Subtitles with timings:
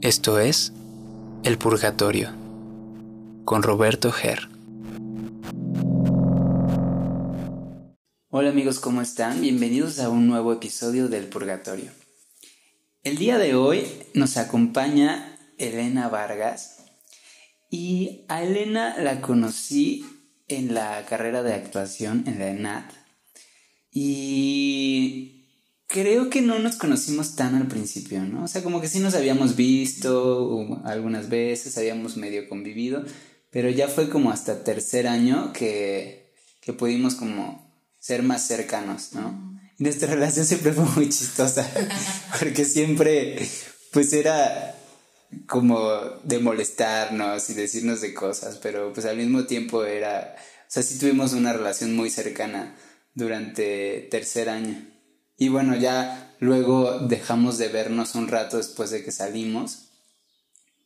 [0.00, 0.72] Esto es
[1.42, 2.30] El Purgatorio
[3.44, 4.48] con Roberto Ger.
[8.30, 9.40] Hola amigos, ¿cómo están?
[9.40, 11.90] Bienvenidos a un nuevo episodio del Purgatorio.
[13.02, 16.84] El día de hoy nos acompaña Elena Vargas
[17.70, 20.06] y a Elena la conocí
[20.46, 22.92] en la carrera de actuación en la ENAT
[23.90, 25.37] y
[25.88, 28.44] creo que no nos conocimos tan al principio, ¿no?
[28.44, 33.04] O sea, como que sí nos habíamos visto algunas veces, habíamos medio convivido,
[33.50, 39.48] pero ya fue como hasta tercer año que, que pudimos como ser más cercanos, ¿no?
[39.78, 41.68] nuestra relación siempre fue muy chistosa,
[42.38, 43.38] porque siempre,
[43.92, 44.74] pues era
[45.46, 45.80] como
[46.24, 50.98] de molestarnos y decirnos de cosas, pero pues al mismo tiempo era, o sea, sí
[50.98, 52.76] tuvimos una relación muy cercana
[53.14, 54.87] durante tercer año.
[55.38, 59.84] Y bueno, ya luego dejamos de vernos un rato después de que salimos.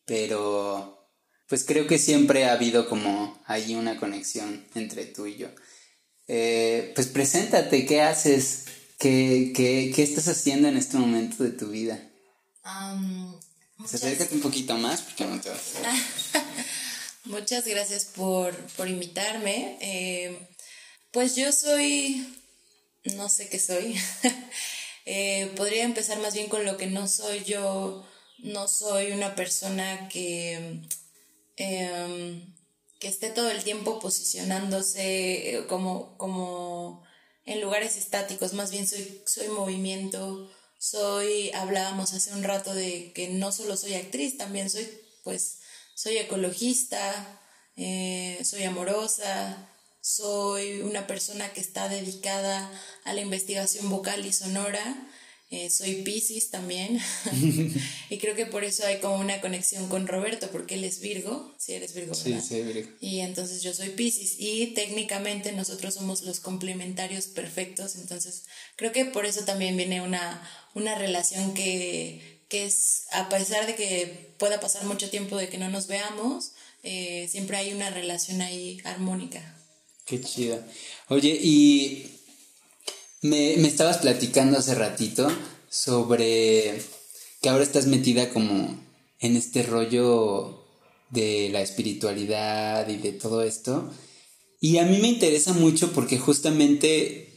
[0.05, 1.09] Pero
[1.49, 5.49] pues creo que siempre ha habido como ahí una conexión entre tú y yo.
[6.29, 8.65] Eh, pues preséntate, ¿qué haces?
[8.99, 12.01] ¿Qué, qué, qué estás haciendo en este momento de tu vida?
[12.65, 13.35] Um,
[13.85, 15.73] acércate un poquito más porque no te vas
[17.25, 19.79] Muchas gracias por, por invitarme.
[19.81, 20.39] Eh,
[21.11, 22.27] pues yo soy
[23.05, 23.97] no sé qué soy.
[25.05, 27.43] Eh, podría empezar más bien con lo que no soy.
[27.43, 28.07] Yo
[28.39, 30.81] no soy una persona que,
[31.57, 32.55] em,
[33.01, 37.03] que esté todo el tiempo posicionándose eh, como, como
[37.45, 40.49] en lugares estáticos, más bien soy, soy movimiento.
[40.79, 44.89] Soy, hablábamos hace un rato de que no solo soy actriz, también soy,
[45.25, 45.61] pues,
[45.95, 47.41] soy ecologista,
[47.77, 49.69] eh, soy amorosa,
[50.03, 52.71] soy una persona que está dedicada
[53.05, 55.09] a la investigación vocal y sonora.
[55.51, 56.99] Eh, soy Pisces también.
[58.11, 61.55] y creo que por eso hay como una conexión con Roberto, porque él es Virgo.
[61.57, 62.15] Sí, eres Virgo.
[62.15, 62.91] Sí, sí, Virgo.
[63.01, 64.35] Y entonces yo soy Pisces.
[64.39, 67.95] Y técnicamente nosotros somos los complementarios perfectos.
[67.95, 70.43] Entonces creo que por eso también viene una,
[70.75, 75.59] una relación que, que es, a pesar de que pueda pasar mucho tiempo de que
[75.59, 76.53] no nos veamos,
[76.83, 79.62] eh, siempre hay una relación ahí armónica.
[80.07, 80.67] Qué chida.
[81.09, 82.07] Oye, y
[83.23, 85.29] me, me estabas platicando hace ratito
[85.71, 86.83] sobre
[87.41, 88.79] que ahora estás metida como
[89.21, 90.65] en este rollo
[91.11, 93.91] de la espiritualidad y de todo esto.
[94.61, 97.29] Y a mí me interesa mucho porque justamente,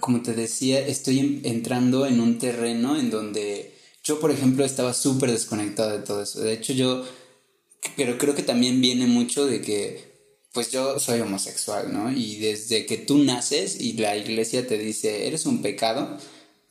[0.00, 5.30] como te decía, estoy entrando en un terreno en donde yo, por ejemplo, estaba súper
[5.30, 6.40] desconectado de todo eso.
[6.40, 7.04] De hecho, yo,
[7.96, 10.11] pero creo que también viene mucho de que
[10.52, 12.12] pues yo soy homosexual, ¿no?
[12.12, 16.18] Y desde que tú naces y la iglesia te dice, eres un pecado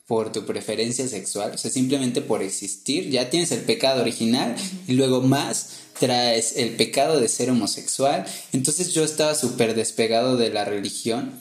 [0.06, 4.56] por tu preferencia sexual, o sea, simplemente por existir, ya tienes el pecado original
[4.86, 8.26] y luego más traes el pecado de ser homosexual.
[8.52, 11.40] Entonces yo estaba súper despegado de la religión,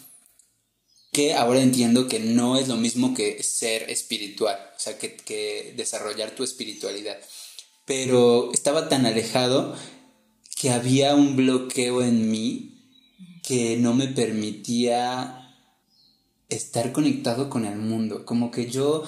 [1.11, 5.73] que ahora entiendo que no es lo mismo que ser espiritual, o sea, que, que
[5.75, 7.17] desarrollar tu espiritualidad.
[7.85, 9.75] Pero estaba tan alejado
[10.61, 12.85] que había un bloqueo en mí
[13.41, 15.57] que no me permitía
[16.49, 18.25] estar conectado con el mundo.
[18.25, 19.03] Como que yo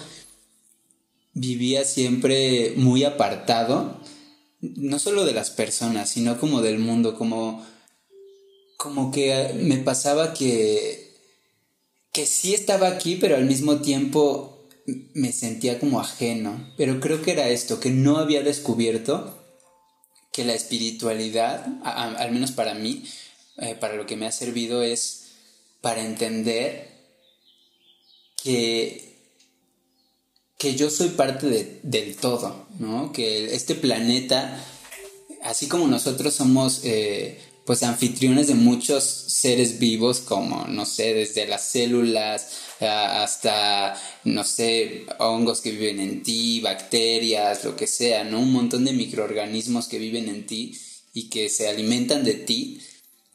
[1.34, 4.02] vivía siempre muy apartado,
[4.62, 7.64] no solo de las personas, sino como del mundo, como,
[8.76, 11.14] como que me pasaba que,
[12.12, 14.68] que sí estaba aquí, pero al mismo tiempo
[15.14, 16.74] me sentía como ajeno.
[16.78, 19.43] Pero creo que era esto, que no había descubierto
[20.34, 23.06] que la espiritualidad, al menos para mí,
[23.58, 25.28] eh, para lo que me ha servido es
[25.80, 26.90] para entender
[28.42, 29.16] que,
[30.58, 33.14] que yo soy parte del todo, ¿no?
[33.14, 34.60] Que este planeta,
[35.44, 41.46] así como nosotros somos eh, pues anfitriones de muchos seres vivos como, no sé, desde
[41.48, 42.48] las células
[42.80, 48.40] hasta, no sé, hongos que viven en ti, bacterias, lo que sea, ¿no?
[48.40, 50.78] Un montón de microorganismos que viven en ti
[51.14, 52.82] y que se alimentan de ti,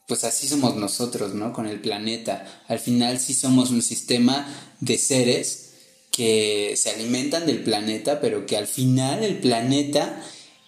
[0.07, 1.53] pues así somos nosotros, ¿no?
[1.53, 2.65] Con el planeta.
[2.67, 4.47] Al final sí somos un sistema
[4.81, 5.69] de seres
[6.11, 10.21] que se alimentan del planeta, pero que al final el planeta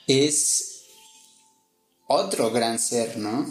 [0.07, 0.83] es
[2.07, 3.47] otro gran ser, ¿no?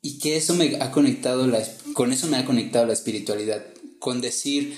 [0.00, 1.62] Y que eso me ha conectado, la,
[1.92, 3.64] con eso me ha conectado la espiritualidad,
[4.02, 4.76] con decir,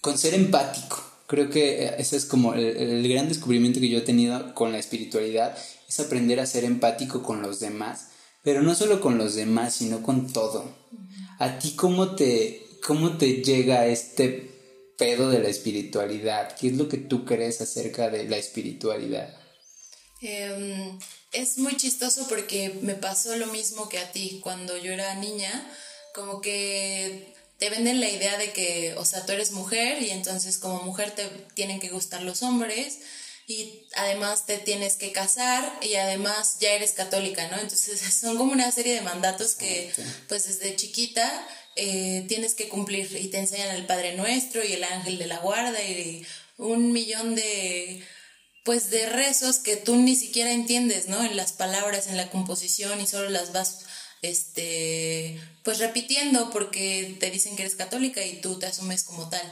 [0.00, 1.00] con ser empático.
[1.28, 5.56] Creo que ese es como el, gran descubrimiento que yo he tenido con la espiritualidad,
[5.88, 8.08] es aprender a ser empático con los demás,
[8.42, 10.74] pero no solo con los demás, sino con todo.
[11.38, 14.50] ¿A ti cómo te, cómo te llega este
[14.98, 16.56] pedo de la espiritualidad?
[16.56, 19.32] ¿Qué es lo que tú crees acerca de la espiritualidad?
[20.20, 20.98] Em,
[21.30, 25.70] es muy chistoso porque me pasó lo mismo que a ti cuando yo era niña,
[26.12, 27.29] como que
[27.60, 31.10] te venden la idea de que, o sea, tú eres mujer y entonces como mujer
[31.10, 33.00] te tienen que gustar los hombres
[33.46, 37.58] y además te tienes que casar y además ya eres católica, ¿no?
[37.60, 39.92] Entonces son como una serie de mandatos que
[40.26, 41.46] pues desde chiquita
[41.76, 45.38] eh, tienes que cumplir y te enseñan el Padre Nuestro y el Ángel de la
[45.40, 48.02] Guarda y un millón de
[48.64, 51.22] pues de rezos que tú ni siquiera entiendes, ¿no?
[51.22, 53.80] En las palabras, en la composición y solo las vas
[54.22, 59.42] este pues repitiendo porque te dicen que eres católica y tú te asumes como tal.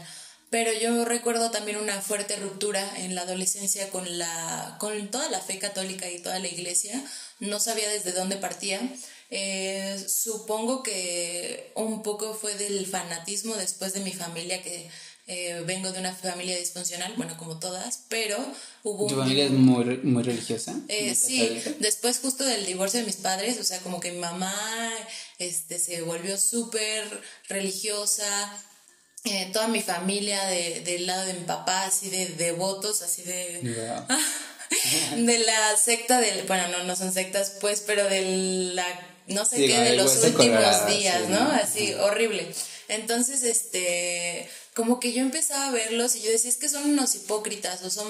[0.51, 5.41] Pero yo recuerdo también una fuerte ruptura en la adolescencia con la con toda la
[5.41, 7.03] fe católica y toda la iglesia.
[7.41, 8.81] No sabía desde dónde partía.
[9.31, 14.89] Eh, supongo que un poco fue del fanatismo después de mi familia que
[15.31, 18.39] eh, vengo de una familia disfuncional, bueno, como todas, pero
[18.83, 19.09] hubo...
[19.09, 20.75] ¿Tu familia es muy, muy religiosa?
[20.89, 24.55] Eh, sí, después justo del divorcio de mis padres, o sea, como que mi mamá
[25.39, 27.05] este, se volvió súper
[27.47, 28.57] religiosa,
[29.25, 33.61] eh, toda mi familia de, del lado de mi papá, así de devotos, así de...
[35.19, 36.47] de la secta del...
[36.47, 38.87] Bueno, no, no son sectas, pues, pero de la...
[39.27, 41.51] No sé qué, de los últimos días, ¿no?
[41.51, 42.51] Así, horrible.
[42.89, 44.49] Entonces, este
[44.79, 47.91] como que yo empezaba a verlos y yo decía, es que son unos hipócritas o
[47.91, 48.07] son,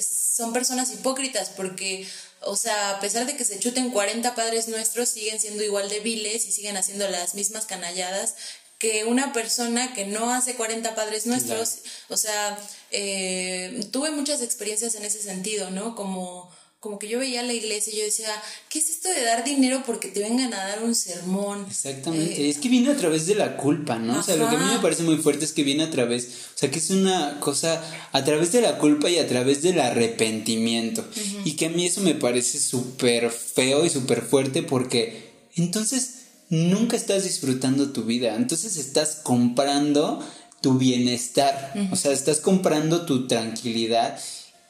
[0.00, 2.08] son personas hipócritas porque,
[2.40, 6.00] o sea, a pesar de que se chuten 40 padres nuestros, siguen siendo igual de
[6.00, 8.36] viles y siguen haciendo las mismas canalladas
[8.78, 12.58] que una persona que no hace 40 padres nuestros, o sea,
[12.90, 15.94] eh, tuve muchas experiencias en ese sentido, ¿no?
[15.94, 16.50] Como
[16.80, 18.28] como que yo veía la iglesia y yo decía,
[18.68, 21.66] ¿qué es esto de dar dinero porque te vengan a dar un sermón?
[21.68, 24.20] Exactamente, eh, es que viene a través de la culpa, ¿no?
[24.20, 26.26] O sea, lo que a mí me parece muy fuerte es que viene a través,
[26.54, 27.82] o sea, que es una cosa
[28.12, 31.04] a través de la culpa y a través del arrepentimiento.
[31.44, 36.96] Y que a mí eso me parece súper feo y súper fuerte porque entonces nunca
[36.96, 40.24] estás disfrutando tu vida, entonces estás comprando
[40.60, 44.18] tu bienestar, o sea, estás comprando tu tranquilidad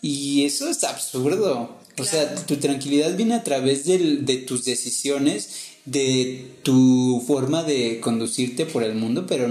[0.01, 1.77] y eso es absurdo.
[1.99, 5.50] O sea, tu tranquilidad viene a través de tus decisiones,
[5.85, 9.49] de tu forma de conducirte por el mundo, pero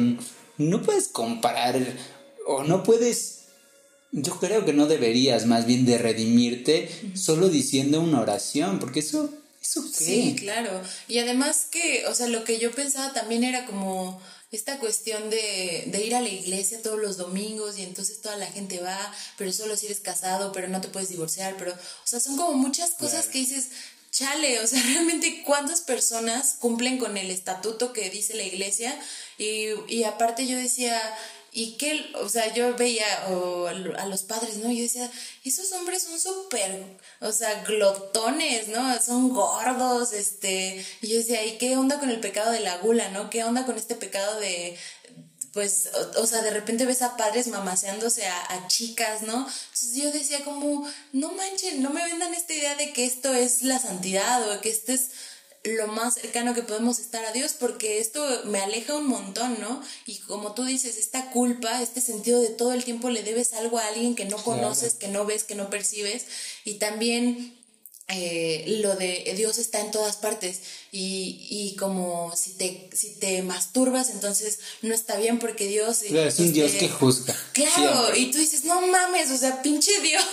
[0.58, 1.76] no puedes comparar
[2.46, 3.38] o no puedes
[4.12, 9.30] yo creo que no deberías más bien de redimirte solo diciendo una oración, porque eso,
[9.62, 10.06] eso qué?
[10.06, 10.82] Sí, claro.
[11.08, 14.22] Y además que, o sea, lo que yo pensaba también era como,
[14.58, 18.48] esta cuestión de, de, ir a la iglesia todos los domingos y entonces toda la
[18.48, 22.20] gente va, pero solo si eres casado, pero no te puedes divorciar, pero, o sea,
[22.20, 23.70] son como muchas cosas que dices,
[24.12, 29.00] chale, o sea, realmente cuántas personas cumplen con el estatuto que dice la iglesia
[29.38, 31.00] y, y aparte yo decía,
[31.52, 34.72] y que, o sea, yo veía a los padres, ¿no?
[34.72, 35.10] Yo decía,
[35.44, 36.84] esos hombres son súper,
[37.20, 39.02] o sea, glotones, ¿no?
[39.02, 40.86] Son gordos, este.
[41.02, 43.30] Y yo decía, ¿y qué onda con el pecado de la gula, ¿no?
[43.30, 44.78] ¿Qué onda con este pecado de,
[45.58, 49.48] pues, o, sea, de repente ves a padres mamaseándose a, a, chicas, ¿no?
[49.48, 53.64] Entonces yo decía como, no manchen, no me vendan esta idea de que esto es
[53.64, 55.10] la santidad o que esto es
[55.76, 59.82] lo más cercano que podemos estar a Dios, porque esto me aleja un montón, ¿no?
[60.06, 63.80] Y como tú dices, esta culpa, este sentido de todo el tiempo le debes algo
[63.80, 66.26] a alguien que no conoces, que no ves, que no percibes,
[66.66, 67.58] y también
[68.10, 70.62] eh, lo de Dios está en todas partes
[70.94, 76.00] y, y, como si te, si te masturbas entonces no está bien porque Dios...
[76.08, 77.36] Claro, es un Dios este, que juzga.
[77.52, 80.24] Claro, y tú dices, no mames, o sea, pinche Dios,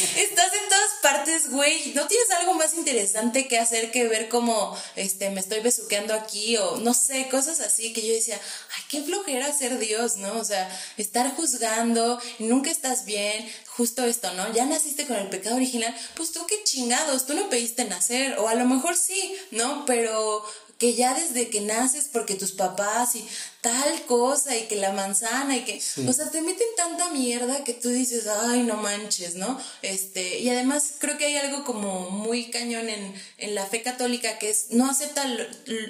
[0.00, 4.76] estás en todas partes, güey, no tienes algo más interesante que hacer que ver como
[4.96, 8.40] este, me estoy besuqueando aquí o no sé, cosas así que yo decía,
[8.76, 10.38] ay, qué flojera ser Dios, ¿no?
[10.38, 14.52] O sea, estar juzgando, nunca estás bien, justo esto, ¿no?
[14.52, 18.48] Ya naciste con el pecado original, pues tú qué chingados, tú no pediste nacer, o
[18.48, 19.84] a lo mejor sí, ¿no?
[19.86, 20.44] Pero
[20.78, 23.26] que ya desde que naces porque tus papás y
[23.66, 27.74] tal cosa y que la manzana y que, o sea, te meten tanta mierda que
[27.74, 29.60] tú dices, ay, no manches, ¿no?
[29.82, 34.38] Este, y además creo que hay algo como muy cañón en, en la fe católica
[34.38, 35.24] que es, no acepta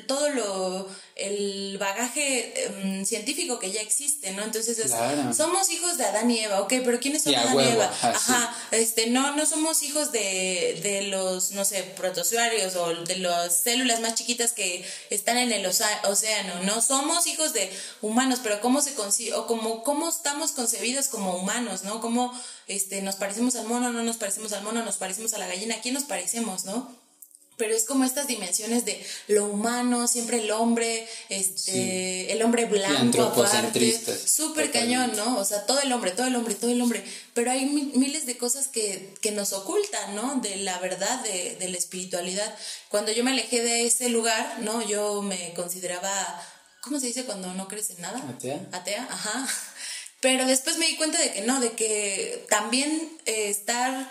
[0.07, 4.43] todo lo, el bagaje em, científico que ya existe, ¿no?
[4.43, 4.93] Entonces es,
[5.37, 7.93] somos hijos de Adán y Eva, ok, pero ¿quiénes son Adán y Eva?
[8.03, 13.61] Ajá, este, no, no somos hijos de, de los, no sé, protozoarios o de las
[13.61, 17.66] células más chiquitas que están en el océano, no somos hijos de
[18.03, 18.95] humanos, pero cómo se
[19.35, 22.01] o como cómo estamos concebidos como humanos, ¿no?
[22.01, 22.33] Cómo
[22.67, 25.77] este, nos parecemos al mono, no nos parecemos al mono, nos parecemos a la gallina,
[25.77, 27.07] ¿a quién nos parecemos, no?
[27.57, 33.23] pero es como estas dimensiones de lo humano, siempre el hombre, este, el hombre blanco
[33.23, 35.39] aparte, súper cañón, ¿no?
[35.39, 37.03] O sea, todo el hombre, todo el hombre, todo el hombre,
[37.35, 40.41] pero hay miles de cosas que, que nos ocultan, ¿no?
[40.43, 42.55] De la verdad, de, de la espiritualidad.
[42.91, 44.87] Cuando yo me alejé de ese lugar, ¿no?
[44.87, 46.43] Yo me consideraba,
[46.87, 48.19] ¿cómo se dice cuando no crees en nada?
[48.19, 48.69] Atea.
[48.71, 49.47] Atea, ajá.
[50.21, 54.09] Pero después me di cuenta de que no, de que también eh, estar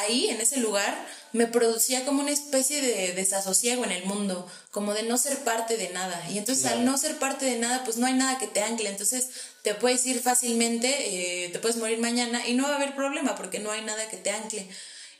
[0.00, 4.94] ahí, en ese lugar, me producía como una especie de desasosiego en el mundo, como
[4.94, 6.28] de no ser parte de nada.
[6.30, 8.88] Y entonces al no ser parte de nada, pues no hay nada que te ancle.
[8.88, 9.28] Entonces
[9.62, 13.36] te puedes ir fácilmente, eh, te puedes morir mañana y no va a haber problema
[13.36, 14.66] porque no hay nada que te ancle.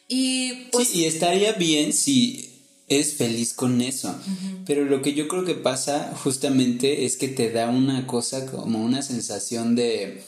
[0.08, 0.88] Y pues...
[0.88, 2.51] Sí, y estaría bien si
[3.00, 4.14] es feliz con eso.
[4.66, 8.82] Pero lo que yo creo que pasa justamente es que te da una cosa como
[8.82, 10.22] una sensación de...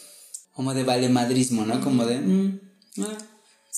[0.52, 1.80] como de valemadrismo, ¿no?
[1.80, 2.18] Como de...
[2.20, 2.60] Mm,
[3.00, 3.18] ah,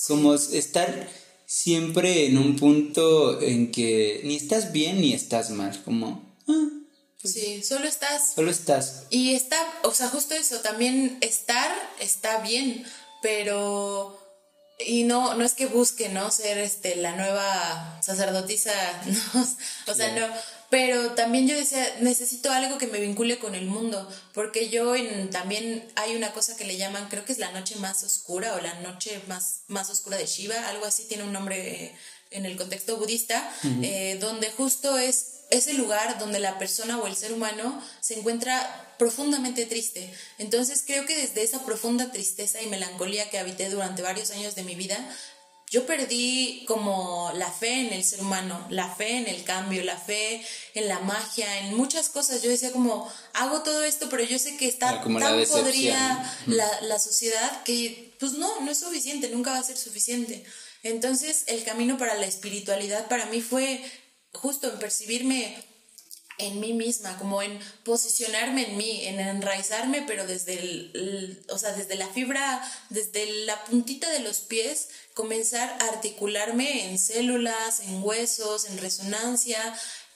[0.07, 1.09] como estar
[1.45, 6.37] siempre en un punto en que ni estás bien ni estás mal, como...
[6.47, 6.69] Ah,
[7.21, 8.33] pues sí, solo estás.
[8.35, 9.03] Solo estás.
[9.09, 12.83] Y está, o sea, justo eso, también estar está bien,
[13.21, 14.26] pero...
[14.79, 16.29] Y no, no es que busque, ¿no?
[16.29, 18.73] Ser este, la nueva sacerdotisa,
[19.33, 19.47] ¿no?
[19.87, 20.27] O sea, no
[20.69, 25.29] pero también yo decía, necesito algo que me vincule con el mundo, porque yo en,
[25.29, 28.61] también hay una cosa que le llaman, creo que es la noche más oscura o
[28.61, 31.95] la noche más, más oscura de Shiva, algo así, tiene un nombre
[32.31, 33.49] en el contexto budista,
[33.81, 38.95] eh, donde justo es ese lugar donde la persona o el ser humano se encuentra
[38.97, 40.13] profundamente triste.
[40.37, 44.63] Entonces creo que desde esa profunda tristeza y melancolía que habité durante varios años de
[44.63, 44.97] mi vida,
[45.69, 49.97] yo perdí como la fe en el ser humano, la fe en el cambio, la
[49.97, 50.41] fe
[50.73, 52.41] en la magia, en muchas cosas.
[52.41, 56.81] Yo decía como, hago todo esto, pero yo sé que está ah, tan podrida la,
[56.81, 60.45] la sociedad que pues no, no es suficiente, nunca va a ser suficiente.
[60.83, 63.83] Entonces el camino para la espiritualidad para mí fue
[64.33, 65.63] justo en percibirme
[66.39, 71.71] en mí misma, como en posicionarme en mí, en enraizarme, pero desde el, o sea,
[71.73, 78.03] desde la fibra, desde la puntita de los pies, comenzar a articularme en células, en
[78.03, 79.75] huesos, en resonancia,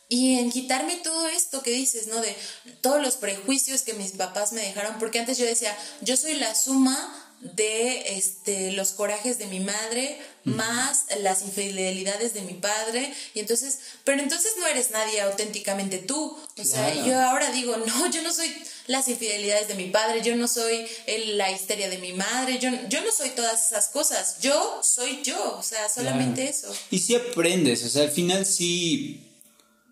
[0.09, 2.19] y en quitarme todo esto que dices, ¿no?
[2.19, 2.35] De
[2.81, 6.53] todos los prejuicios que mis papás me dejaron, porque antes yo decía, yo soy la
[6.53, 13.13] suma de este, los corajes de mi madre más las infidelidades de mi padre.
[13.33, 16.37] Y entonces pero entonces no eres nadie auténticamente tú.
[16.57, 18.53] O sea yo ahora digo no yo no soy
[18.87, 20.87] las infidelidades de mi padre yo no soy
[21.35, 24.37] la histeria de mi madre yo, yo no soy todas esas cosas.
[24.41, 26.73] Yo soy yo o sea solamente eso.
[26.91, 29.27] Y si aprendes o sea al final sí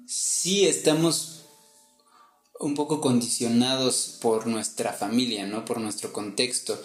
[0.08, 1.46] sí estamos
[2.60, 6.80] un poco condicionados por nuestra familia no por nuestro contexto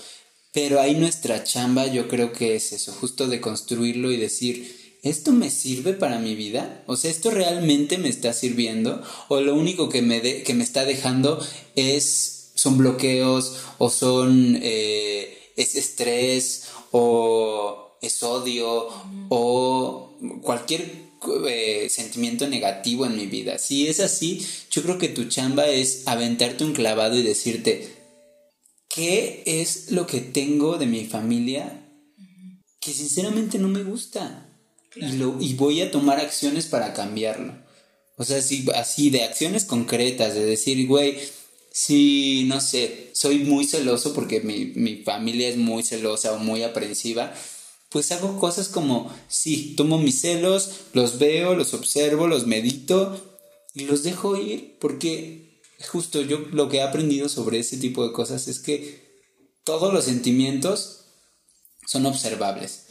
[0.54, 5.32] pero ahí nuestra chamba yo creo que es eso, justo de construirlo y decir, ¿esto
[5.32, 6.84] me sirve para mi vida?
[6.87, 9.02] O sea, ¿esto realmente me está sirviendo?
[9.28, 11.44] ¿O lo único que me, que me está dejando
[11.75, 18.88] es, son bloqueos o son, eh, es estrés o es odio
[19.30, 21.11] o cualquier
[21.49, 23.58] eh, sentimiento negativo en mi vida?
[23.58, 27.94] Si es así, yo creo que tu chamba es aventarte un clavado y decirte,
[28.95, 31.85] ¿qué es lo que tengo de mi familia
[32.81, 34.49] que sinceramente no me gusta?
[34.95, 37.55] Y, lo, y voy a tomar acciones para cambiarlo.
[38.17, 41.19] O sea, así, así de acciones concretas, de decir, güey,
[41.73, 46.63] si, no sé, soy muy celoso porque mi, mi familia es muy celosa o muy
[46.63, 47.35] aprensiva,
[47.89, 53.21] pues hago cosas como, sí, tomo mis celos, los veo, los observo, los medito
[53.75, 55.44] y los dejo ir porque
[55.91, 59.23] justo yo lo que he aprendido sobre ese tipo de cosas es que
[59.64, 61.05] todos los sentimientos
[61.87, 62.87] son observables.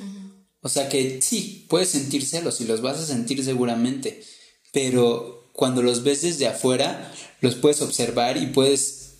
[0.61, 4.23] O sea que sí, puedes sentir celos y los vas a sentir seguramente,
[4.71, 9.15] pero cuando los ves desde afuera, los puedes observar y puedes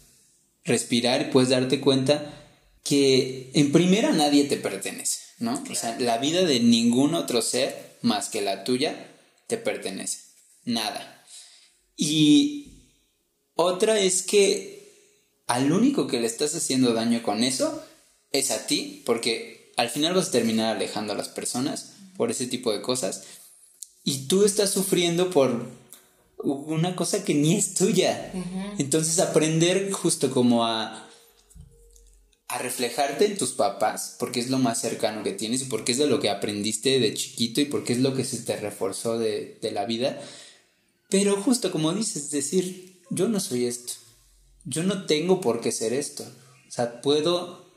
[0.63, 2.39] respirar y puedes darte cuenta
[2.83, 5.63] que en primera nadie te pertenece, ¿no?
[5.69, 9.11] O sea, la vida de ningún otro ser más que la tuya
[9.47, 10.19] te pertenece.
[10.65, 11.25] Nada.
[11.95, 12.62] Y
[13.55, 14.73] otra es que
[15.47, 17.83] al único que le estás haciendo daño con eso
[18.31, 22.47] es a ti, porque al final vas a terminar alejando a las personas por ese
[22.47, 23.23] tipo de cosas.
[24.03, 25.67] Y tú estás sufriendo por
[26.37, 28.31] una cosa que ni es tuya.
[28.77, 31.09] Entonces aprender justo como a,
[32.47, 35.97] a reflejarte en tus papás, porque es lo más cercano que tienes y porque es
[35.97, 39.57] de lo que aprendiste de chiquito y porque es lo que se te reforzó de,
[39.61, 40.21] de la vida.
[41.09, 43.93] Pero justo como dices, decir, yo no soy esto.
[44.65, 46.23] Yo no tengo por qué ser esto.
[46.23, 47.69] O sea, puedo,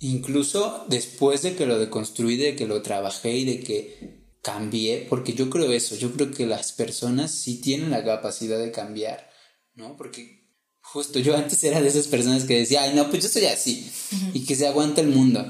[0.00, 5.34] incluso después de que lo deconstruí, de que lo trabajé y de que cambié, porque
[5.34, 9.28] yo creo eso, yo creo que las personas sí tienen la capacidad de cambiar,
[9.74, 9.96] ¿no?
[9.96, 10.38] Porque
[10.80, 13.90] justo yo antes era de esas personas que decía, ay, no, pues yo soy así,
[14.32, 15.44] y que se aguanta el mundo.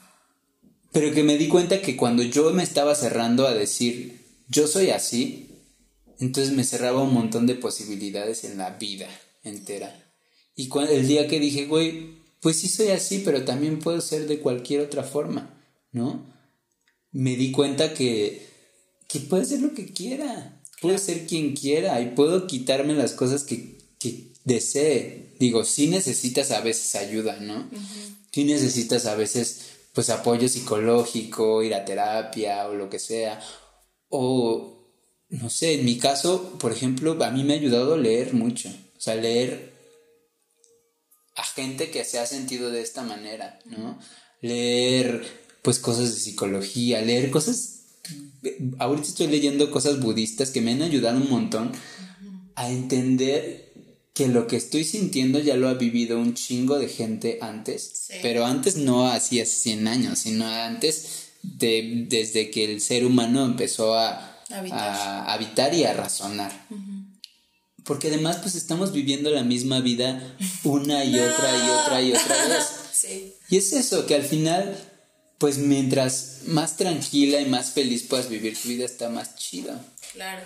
[0.92, 4.90] Pero que me di cuenta que cuando yo me estaba cerrando a decir, yo soy
[4.90, 5.53] así,
[6.20, 9.08] entonces me cerraba un montón de posibilidades en la vida
[9.42, 10.12] entera.
[10.56, 14.26] Y cuando, el día que dije, güey, pues sí soy así, pero también puedo ser
[14.26, 15.58] de cualquier otra forma,
[15.92, 16.26] ¿no?
[17.10, 18.46] Me di cuenta que,
[19.08, 23.44] que puedo ser lo que quiera, puedo ser quien quiera y puedo quitarme las cosas
[23.44, 25.34] que, que desee.
[25.38, 27.68] Digo, sí necesitas a veces ayuda, ¿no?
[28.30, 33.40] Sí necesitas a veces, pues, apoyo psicológico, ir a terapia o lo que sea.
[34.08, 34.83] O,
[35.28, 38.68] no sé, en mi caso, por ejemplo, a mí me ha ayudado a leer mucho.
[38.96, 39.72] O sea, leer
[41.36, 43.98] a gente que se ha sentido de esta manera, ¿no?
[44.40, 45.24] Leer
[45.62, 47.80] pues cosas de psicología, leer cosas...
[48.78, 51.72] Ahorita estoy leyendo cosas budistas que me han ayudado un montón
[52.54, 53.72] a entender
[54.12, 58.44] que lo que estoy sintiendo ya lo ha vivido un chingo de gente antes, pero
[58.44, 64.33] antes no hacía 100 años, sino antes de, desde que el ser humano empezó a
[64.54, 66.52] habitar, y a razonar
[67.84, 72.46] porque además pues estamos viviendo la misma vida una y otra y otra y otra
[72.46, 72.66] vez.
[72.94, 73.34] Sí.
[73.50, 74.78] Y es eso, que al final,
[75.36, 79.78] pues mientras más tranquila y más feliz puedas vivir tu vida, está más chida.
[80.12, 80.40] Claro.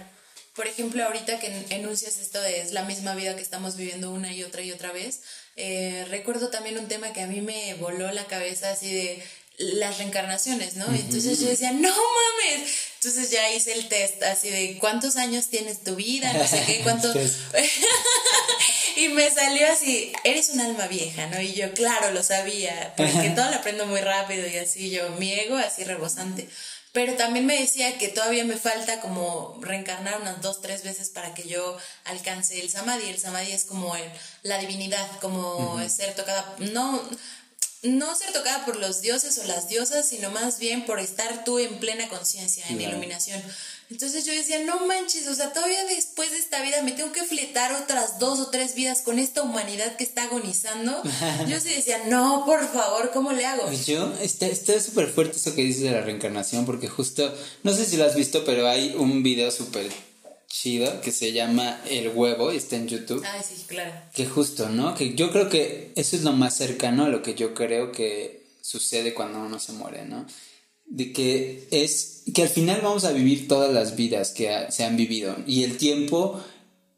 [0.57, 4.33] Por ejemplo, ahorita que enuncias esto de es la misma vida que estamos viviendo una
[4.33, 5.21] y otra y otra vez,
[5.55, 9.23] eh, recuerdo también un tema que a mí me voló la cabeza así de
[9.59, 10.87] las reencarnaciones, ¿no?
[10.87, 15.83] Entonces yo decía, no mames, entonces ya hice el test así de cuántos años tienes
[15.83, 17.13] tu vida, no sé qué, cuánto...
[18.97, 21.41] y me salió así, eres un alma vieja, ¿no?
[21.41, 25.33] Y yo, claro, lo sabía, porque todo lo aprendo muy rápido y así yo, mi
[25.33, 26.49] ego así rebosante.
[26.93, 31.35] Pero también me decía que todavía me falta como reencarnar unas dos, tres veces para
[31.35, 33.09] que yo alcance el samadhi.
[33.11, 34.11] El samadhi es como el,
[34.43, 37.09] la divinidad, como ser tocada, no
[37.83, 41.59] no ser tocada por los dioses o las diosas, sino más bien por estar tú
[41.59, 43.41] en plena conciencia, en iluminación.
[43.91, 47.23] Entonces yo decía, no manches, o sea, todavía después de esta vida me tengo que
[47.23, 51.03] fletar otras dos o tres vidas con esta humanidad que está agonizando.
[51.49, 53.65] Yo sí decía, no, por favor, ¿cómo le hago?
[53.65, 57.87] Pues yo, está súper fuerte eso que dices de la reencarnación, porque justo, no sé
[57.87, 59.91] si lo has visto, pero hay un video súper
[60.49, 63.23] chido que se llama El huevo y está en YouTube.
[63.25, 63.93] Ah, sí, claro.
[64.15, 64.95] Que justo, ¿no?
[64.95, 68.47] Que yo creo que eso es lo más cercano a lo que yo creo que
[68.61, 70.27] sucede cuando uno se muere, ¿no?
[70.87, 74.97] De que es que al final vamos a vivir todas las vidas que se han
[74.97, 76.43] vivido y el tiempo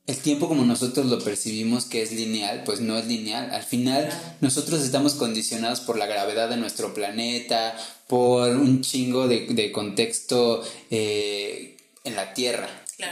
[0.07, 3.53] el tiempo como nosotros lo percibimos que es lineal, pues no es lineal.
[3.53, 4.09] Al final
[4.41, 7.77] nosotros estamos condicionados por la gravedad de nuestro planeta,
[8.09, 12.69] por un chingo de, contexto eh, en la Tierra.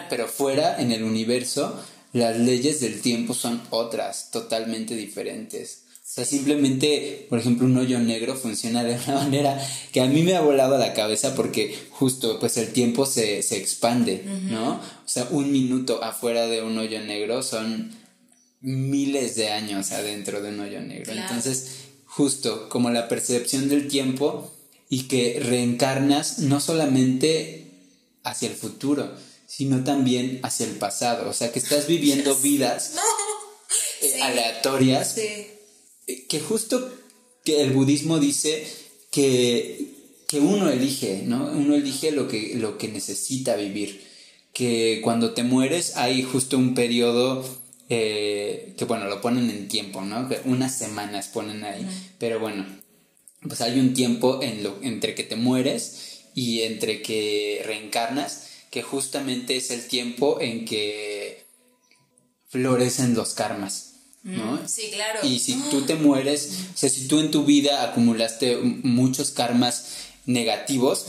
[0.09, 1.79] Pero fuera, en el universo,
[2.13, 5.85] las leyes del tiempo son otras, totalmente diferentes.
[6.09, 9.61] O sea, simplemente, por ejemplo, un hoyo negro funciona de una manera
[9.93, 14.25] que a mí me ha volado la cabeza porque justo, pues el tiempo se, expande,
[14.45, 14.73] ¿no?
[14.75, 17.91] O sea, un minuto afuera de un hoyo negro son
[18.61, 21.13] miles de años adentro de un hoyo negro.
[21.13, 24.51] Entonces, justo como la percepción del tiempo
[24.89, 27.67] y que reencarnas no solamente
[28.25, 29.13] hacia el futuro,
[29.49, 31.29] sino también hacia el pasado.
[31.29, 32.93] O sea, que estás viviendo vidas
[34.03, 35.17] eh, aleatorias.
[35.19, 35.55] Eh,
[36.29, 36.93] que justo
[37.45, 38.67] que el budismo dice
[39.11, 39.95] que,
[40.29, 41.51] que, uno elige, ¿no?
[41.51, 44.07] Uno elige lo que, lo que necesita vivir.
[44.53, 47.45] Que cuando te mueres hay justo un periodo
[47.89, 50.29] eh, que, bueno, lo ponen en tiempo, ¿no?
[50.45, 51.87] Unas semanas ponen ahí.
[52.19, 52.67] Pero bueno,
[53.47, 58.83] pues hay un tiempo en lo, entre que te mueres y entre que reencarnas que
[58.83, 61.45] justamente es el tiempo en que
[62.49, 63.95] florecen los karmas.
[64.23, 64.55] ¿no?
[64.55, 65.21] Mm, sí, claro.
[65.23, 69.97] Y si tú te mueres, o sea, si tú en tu vida acumulaste muchos karmas
[70.27, 71.07] negativos,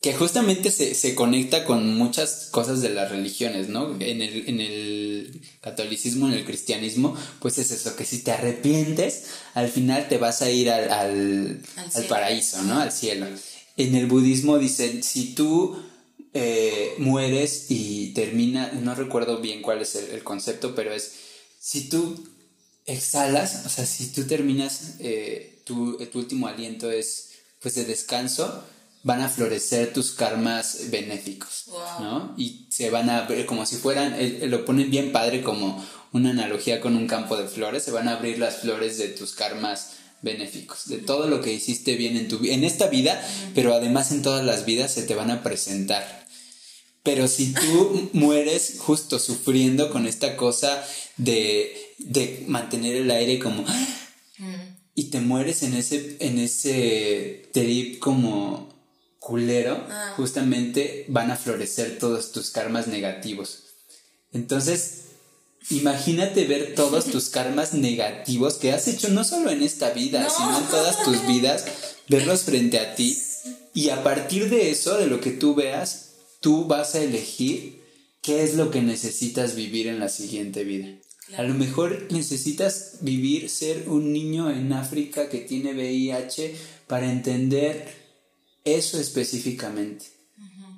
[0.00, 3.96] que justamente se, conecta con muchas cosas de las religiones, ¿no?
[3.98, 9.24] En el, en el catolicismo, en el cristianismo, pues es eso, que si te arrepientes,
[9.54, 12.80] al final te vas a ir al, al, al paraíso, ¿no?
[12.80, 13.26] Al cielo.
[13.76, 15.76] En el budismo dicen, si tú
[16.38, 21.12] eh, mueres y termina, no recuerdo bien cuál es el, concepto, pero es,
[21.58, 22.28] si tú
[22.84, 28.64] exhalas, o sea, si tú terminas, eh, tu, tu, último aliento es pues de descanso,
[29.02, 31.68] van a florecer tus karmas benéficos,
[32.00, 32.34] ¿no?
[32.36, 36.30] Y se van a ver como si fueran, eh, lo ponen bien padre como una
[36.30, 39.92] analogía con un campo de flores, se van a abrir las flores de tus karmas
[40.22, 44.22] benéficos, de todo lo que hiciste bien en tu en esta vida, pero además en
[44.22, 46.25] todas las vidas se te van a presentar.
[47.06, 50.84] Pero si tú mueres justo sufriendo con esta cosa
[51.16, 53.64] de, de mantener el aire como
[54.94, 58.68] y te mueres en ese en ese trip como
[59.20, 60.12] culero, Ah.
[60.16, 63.62] justamente van a florecer todos tus karmas negativos.
[64.32, 65.02] Entonces,
[65.70, 70.30] imagínate ver todos tus karmas negativos que has hecho no solo en esta vida, No.
[70.30, 71.64] sino en todas tus vidas,
[72.08, 73.16] verlos frente a ti
[73.74, 76.05] y a partir de eso, de lo que tú veas,
[76.46, 77.82] tú vas a elegir
[78.22, 80.86] qué es lo que necesitas vivir en la siguiente vida.
[81.36, 86.54] A lo mejor necesitas vivir, ser un niño en África que tiene VIH
[86.86, 87.88] para entender
[88.64, 90.06] eso específicamente.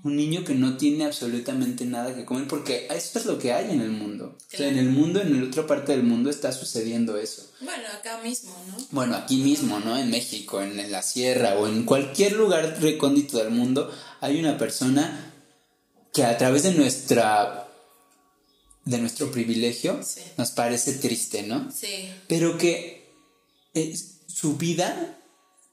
[0.04, 3.70] Un niño que no tiene absolutamente nada que comer, porque esto es lo que hay
[3.70, 4.38] en el mundo.
[4.50, 7.46] O sea, en el mundo, en la otra parte del mundo está sucediendo eso.
[7.60, 8.86] Bueno, acá mismo, ¿no?
[8.92, 9.98] Bueno, aquí mismo, ¿no?
[9.98, 15.34] En México, en la sierra o en cualquier lugar recóndito del mundo, hay una persona
[16.18, 17.68] que a través de nuestra
[18.84, 20.20] de nuestro privilegio Sí.
[20.36, 21.70] nos parece triste, ¿no?
[21.70, 22.10] Sí.
[22.26, 23.12] Pero que
[23.74, 25.16] eh, su vida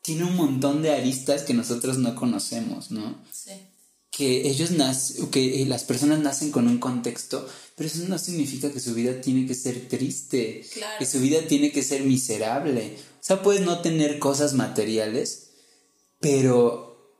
[0.03, 3.23] tiene un montón de aristas que nosotros no conocemos, ¿no?
[3.31, 3.53] Sí.
[4.11, 8.71] que ellos nacen, que eh, las personas nacen con un contexto, pero eso no significa
[8.71, 10.99] que su vida tiene que ser triste, Claro.
[10.99, 12.97] que su vida tiene que ser miserable.
[13.19, 15.49] O sea, puedes no tener cosas materiales,
[16.21, 17.13] pero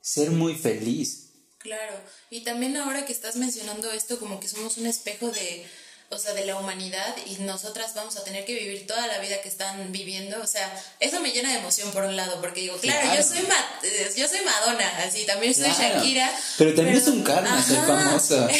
[0.00, 1.28] ser muy feliz.
[1.58, 1.94] Claro,
[2.30, 5.66] y también ahora que estás mencionando esto, como que somos un espejo de,
[6.10, 9.40] o sea, de la humanidad y nosotras vamos a tener que vivir toda la vida
[9.42, 12.76] que están viviendo, o sea, eso me llena de emoción por un lado, porque digo,
[12.78, 13.20] claro, Claro.
[13.20, 15.96] yo soy Ma- eh, yo soy Madonna, así, también soy Claro.
[15.98, 16.30] Shakira.
[16.58, 18.48] Pero también es un karma ser famosa.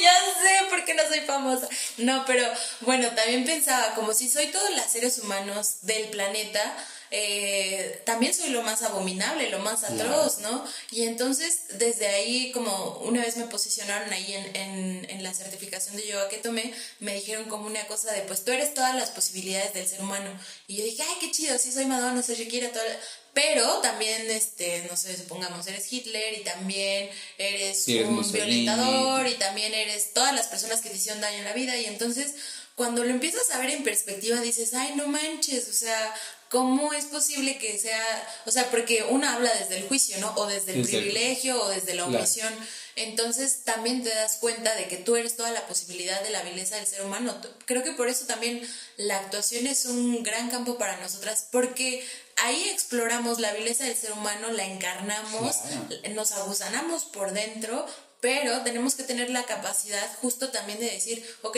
[0.00, 1.68] Ya sé por qué no soy famosa.
[1.98, 2.42] No, pero
[2.80, 6.74] bueno, también pensaba, como si soy todos los seres humanos del planeta,
[7.10, 10.64] eh, también soy lo más abominable, lo más atroz, ¿no?
[10.92, 15.96] Y entonces, desde ahí, como una vez me posicionaron ahí en, en, en la certificación
[15.96, 19.10] de yoga que tomé, me dijeron como una cosa de, pues tú eres todas las
[19.10, 20.30] posibilidades del ser humano.
[20.68, 23.00] Y yo dije, ay, qué chido, sí soy Madonna, soy Shakira, toda la-".
[23.32, 28.62] Pero también, este, no sé, supongamos, eres Hitler y también eres Sí, eres un Mussolini.
[28.64, 31.84] violentador y también eres todas las personas que te hicieron daño en la vida y
[31.86, 32.34] entonces
[32.74, 36.12] cuando lo empiezas a ver en perspectiva dices, ay, no manches, o sea,
[36.50, 38.04] ¿cómo es posible que sea,
[38.44, 40.34] o sea, porque una habla desde el juicio, ¿no?
[40.36, 42.18] O desde el Desde el- privilegio o desde la Claro.
[42.18, 42.52] omisión.
[42.96, 46.76] Entonces también te das cuenta de que tú eres toda la posibilidad de la vileza
[46.76, 47.40] del ser humano.
[47.64, 48.60] Creo que por eso también
[48.96, 52.04] la actuación es un gran campo para nosotras, porque
[52.36, 56.14] ahí exploramos la vileza del ser humano, la encarnamos, Claro.
[56.14, 57.86] nos agusanamos por dentro,
[58.20, 61.56] pero tenemos que tener la capacidad justo también de decir, ok,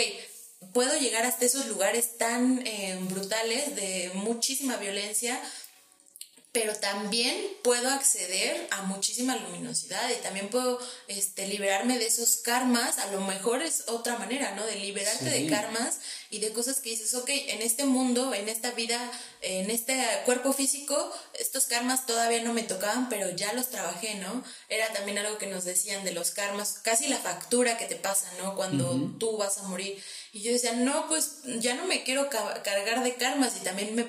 [0.72, 5.40] puedo llegar hasta esos lugares tan eh, brutales de muchísima violencia,
[6.52, 12.98] pero también puedo acceder a muchísima luminosidad y también puedo este, liberarme de esos karmas,
[12.98, 14.66] a lo mejor es otra manera, ¿no?
[14.66, 15.44] De liberarte Sí.
[15.44, 19.00] de karmas y de cosas que dices, ok, en este mundo, en esta vida,
[19.40, 24.44] en este cuerpo físico, estos karmas todavía no me tocaban, pero ya los trabajé, ¿no?
[24.68, 28.30] Era también algo que nos decían de los karmas, casi la factura que te pasa,
[28.42, 28.56] ¿no?
[28.56, 30.02] Cuando tú vas a morir.
[30.32, 33.94] Y yo decía, no, pues ya no me quiero ca- cargar de karmas y también
[33.94, 34.06] me,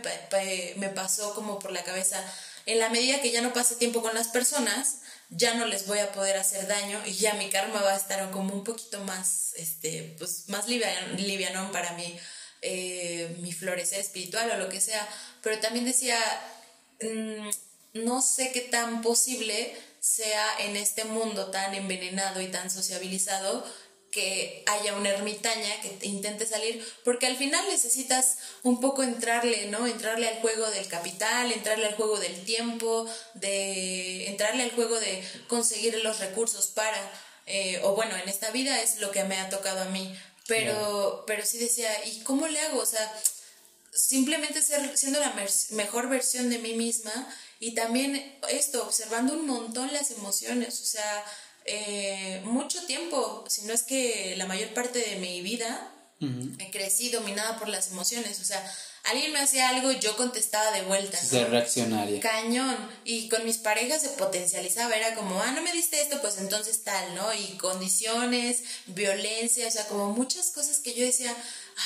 [0.78, 2.24] me pasó como por la cabeza,
[2.66, 6.00] en la medida que ya no pase tiempo con las personas, ya no les voy
[6.00, 9.52] a poder hacer daño y ya mi karma va a estar como un poquito más,
[9.58, 12.18] este, pues más livian- livianón para mí,
[12.62, 15.06] eh, mi florecer espiritual o lo que sea.
[15.42, 16.18] Pero también decía,
[17.02, 17.50] mm,
[17.96, 23.66] no sé qué tan posible sea en este mundo tan envenenado y tan sociabilizado
[24.13, 29.65] que haya una ermitaña que te intente salir, porque al final necesitas un poco entrarle,
[29.65, 29.88] ¿no?
[29.88, 35.28] Entrarle al juego del capital, entrarle al juego del tiempo, de entrarle al juego de
[35.47, 37.12] conseguir los recursos para,
[37.47, 40.15] eh, o bueno, en esta vida es lo que me ha tocado a mí,
[40.47, 42.82] pero, pero sí decía, ¿y cómo le hago?
[42.82, 43.12] O sea,
[43.91, 45.34] simplemente ser, siendo la
[45.71, 51.26] mejor versión de mí misma y también esto, observando un montón las emociones, o sea,
[51.65, 55.89] eh, mucho tiempo, si no es que la mayor parte de mi vida
[56.60, 58.63] he crecido dominada por las emociones, o sea,
[59.04, 61.30] alguien me hacía algo y yo contestaba de vuelta, ¿no?
[61.30, 62.19] Ser reaccionaria.
[62.21, 62.78] Cañón.
[63.04, 66.84] Y con mis parejas se potencializaba, era como, ah, no me diste esto, pues entonces
[66.84, 67.34] tal, ¿no?
[67.34, 71.36] Y condiciones, violencia, o sea, como muchas cosas que yo decía,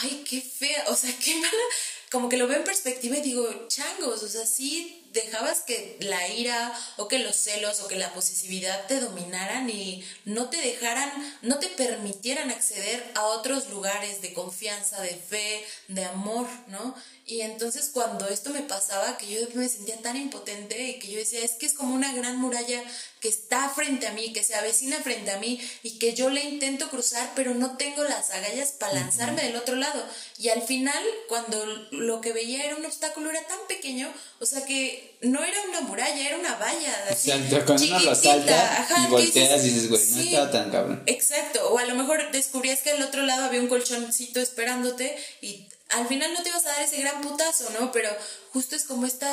[0.01, 1.63] ay, qué fea, o sea, qué mala.
[2.11, 6.28] Como que lo veo en perspectiva y digo, changos, o sea, sí, dejabas que la
[6.28, 11.12] ira o que los celos o que la posesividad te dominaran y no te dejaran,
[11.41, 16.96] no te permitieran acceder a otros lugares de confianza, de fe, de amor, ¿no?
[17.29, 21.19] Y entonces cuando esto me pasaba, que yo me sentía tan impotente y que yo
[21.19, 22.81] decía, es que es como una gran muralla
[23.19, 26.45] que está frente a mí, que se avecina frente a mí y que yo le
[26.45, 30.01] intento cruzar, pero no tengo las agallas para lanzarme del otro lado.
[30.37, 34.09] Y al final, cuando lo que veía era un obstáculo, era tan pequeño,
[34.39, 36.93] o sea que no era una muralla, era una valla.
[37.09, 41.03] exacto, cuando uno lo salta y volteas y dices, güey, no estaba tan cabrón.
[41.07, 45.67] Exacto, o a lo mejor descubrías que al otro lado había un colchoncito esperándote y
[45.89, 47.91] al final no te vas a dar ese gran putazo, ¿no?
[47.91, 48.10] Pero
[48.54, 49.32] justo es como esta,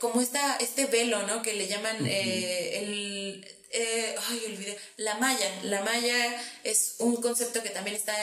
[0.00, 1.42] como esta, este velo, ¿no?
[1.42, 5.50] Que le llaman eh, el, eh, ay, olvidé, la maya.
[5.62, 8.14] La maya es un concepto que también está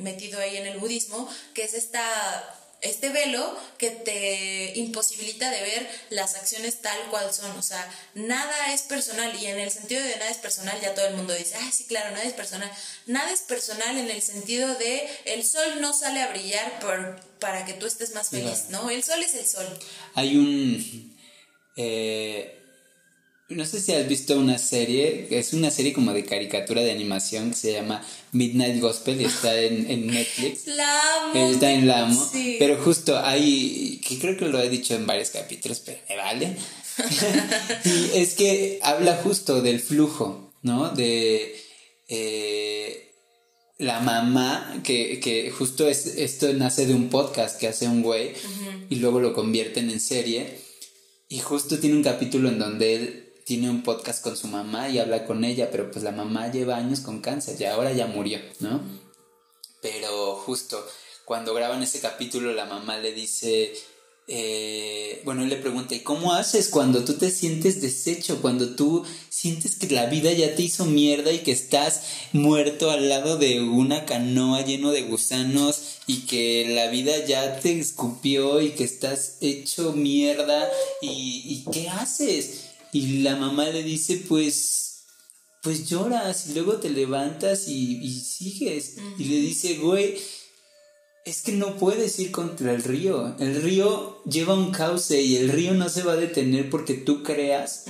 [0.00, 5.90] metido ahí en el budismo, que es esta este velo que te imposibilita de ver
[6.10, 7.50] las acciones tal cual son.
[7.58, 11.06] O sea, nada es personal y en el sentido de nada es personal ya todo
[11.06, 12.70] el mundo dice, ah, sí, claro, nada es personal.
[13.06, 17.64] Nada es personal en el sentido de el sol no sale a brillar por, para
[17.64, 18.90] que tú estés más feliz, ¿no?
[18.90, 19.66] El sol es el sol.
[20.14, 21.14] Hay un...
[21.76, 22.63] Eh,
[23.48, 27.50] no sé si has visto una serie, es una serie como de caricatura de animación
[27.50, 28.02] que se llama
[28.32, 30.66] Midnight Gospel y está en, Netflix.
[30.76, 31.52] La amo.
[31.52, 32.30] Está en La amo.
[32.58, 36.56] Pero justo hay, que creo que lo he dicho en varios capítulos, pero me vale.
[37.84, 40.90] y es que habla justo del flujo, ¿no?
[40.90, 41.54] De
[42.08, 43.12] eh,
[43.76, 48.32] la mamá, que, que justo es, esto nace de un podcast que hace un güey
[48.88, 50.64] y luego lo convierten en serie.
[51.28, 54.98] Y justo tiene un capítulo en donde él tiene un podcast con su mamá y
[54.98, 58.38] habla con ella, pero pues la mamá lleva años con cáncer y ahora ya murió,
[58.60, 58.80] ¿no?
[59.82, 60.84] Pero justo
[61.24, 63.74] cuando graban ese capítulo la mamá le dice,
[64.26, 69.04] eh, bueno, él le pregunta, ¿y cómo haces cuando tú te sientes deshecho, cuando tú
[69.28, 72.02] sientes que la vida ya te hizo mierda y que estás
[72.32, 77.78] muerto al lado de una canoa lleno de gusanos y que la vida ya te
[77.78, 80.70] escupió y que estás hecho mierda
[81.02, 82.63] y, y qué haces?
[82.94, 85.02] Y la mamá le dice, pues,
[85.64, 88.98] pues lloras y luego te levantas y, sigues.
[89.18, 90.16] Y le dice, güey,
[91.24, 93.34] es que no puedes ir contra el río.
[93.40, 97.24] El río lleva un cauce y el río no se va a detener porque tú
[97.24, 97.86] creas,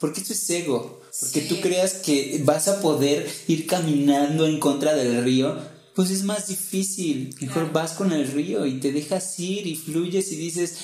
[0.00, 4.94] porque eso es ego, porque tú creas que vas a poder ir caminando en contra
[4.94, 5.54] del río.
[5.94, 7.34] Pues es más difícil.
[7.42, 10.78] Mejor vas con el río y te dejas ir y fluyes y dices,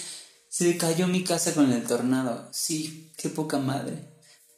[0.53, 2.47] se cayó mi casa con el tornado.
[2.53, 3.95] Sí, qué poca madre.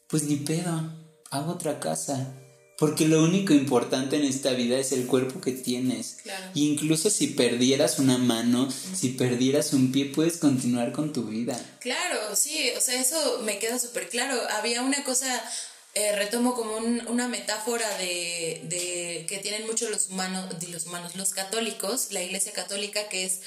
[0.08, 0.92] Pues ni pedo,
[1.30, 2.34] hago otra casa.
[2.78, 6.16] Porque lo único importante en esta vida es el cuerpo que tienes.
[6.24, 6.50] Claro.
[6.54, 11.56] incluso si perdieras una mano, si perdieras un pie, puedes continuar con tu vida.
[11.78, 14.36] Claro, sí, o sea, eso me queda súper claro.
[14.50, 15.40] Había una cosa,
[15.94, 21.30] eh, retomo como una metáfora de, de, que tienen muchos los humanos, los humanos, los
[21.30, 23.42] católicos, la iglesia católica, que es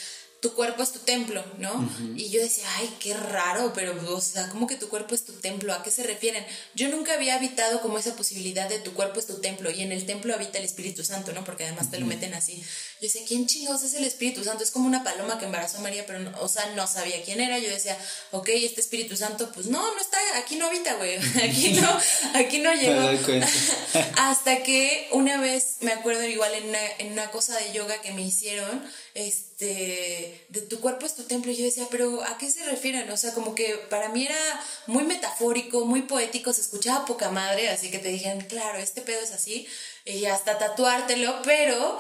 [0.48, 1.90] tu cuerpo es tu templo, ¿no?
[2.16, 5.34] Y yo decía, ay, qué raro, pero, o sea, ¿cómo que tu cuerpo es tu
[5.34, 5.74] templo?
[5.74, 6.46] ¿A qué se refieren?
[6.74, 9.92] Yo nunca había habitado como esa posibilidad de tu cuerpo es tu templo y en
[9.92, 11.44] el templo habita el Espíritu Santo, ¿no?
[11.44, 12.64] Porque además te lo meten así.
[13.00, 14.64] Yo decía, ¿quién chingados es el Espíritu Santo?
[14.64, 17.60] Es como una paloma que embarazó a María, pero, o sea, no sabía quién era.
[17.60, 17.96] Yo decía,
[18.32, 21.16] ok, este Espíritu Santo, pues no, no está, aquí no habita, güey.
[21.44, 22.00] Aquí no,
[22.34, 23.08] aquí no llegó.
[24.18, 28.14] Hasta que una vez, me acuerdo igual en una, en una cosa de yoga que
[28.14, 28.84] me hicieron,
[29.14, 31.52] este, de tu cuerpo es tu templo.
[31.52, 33.10] Y yo decía, pero ¿a qué se refieren?
[33.12, 37.70] O sea, como que para mí era muy metafórico, muy poético, se escuchaba poca madre,
[37.70, 39.68] así que te dijeron, claro, este pedo es así,
[40.06, 42.00] y hasta tatuártelo, pero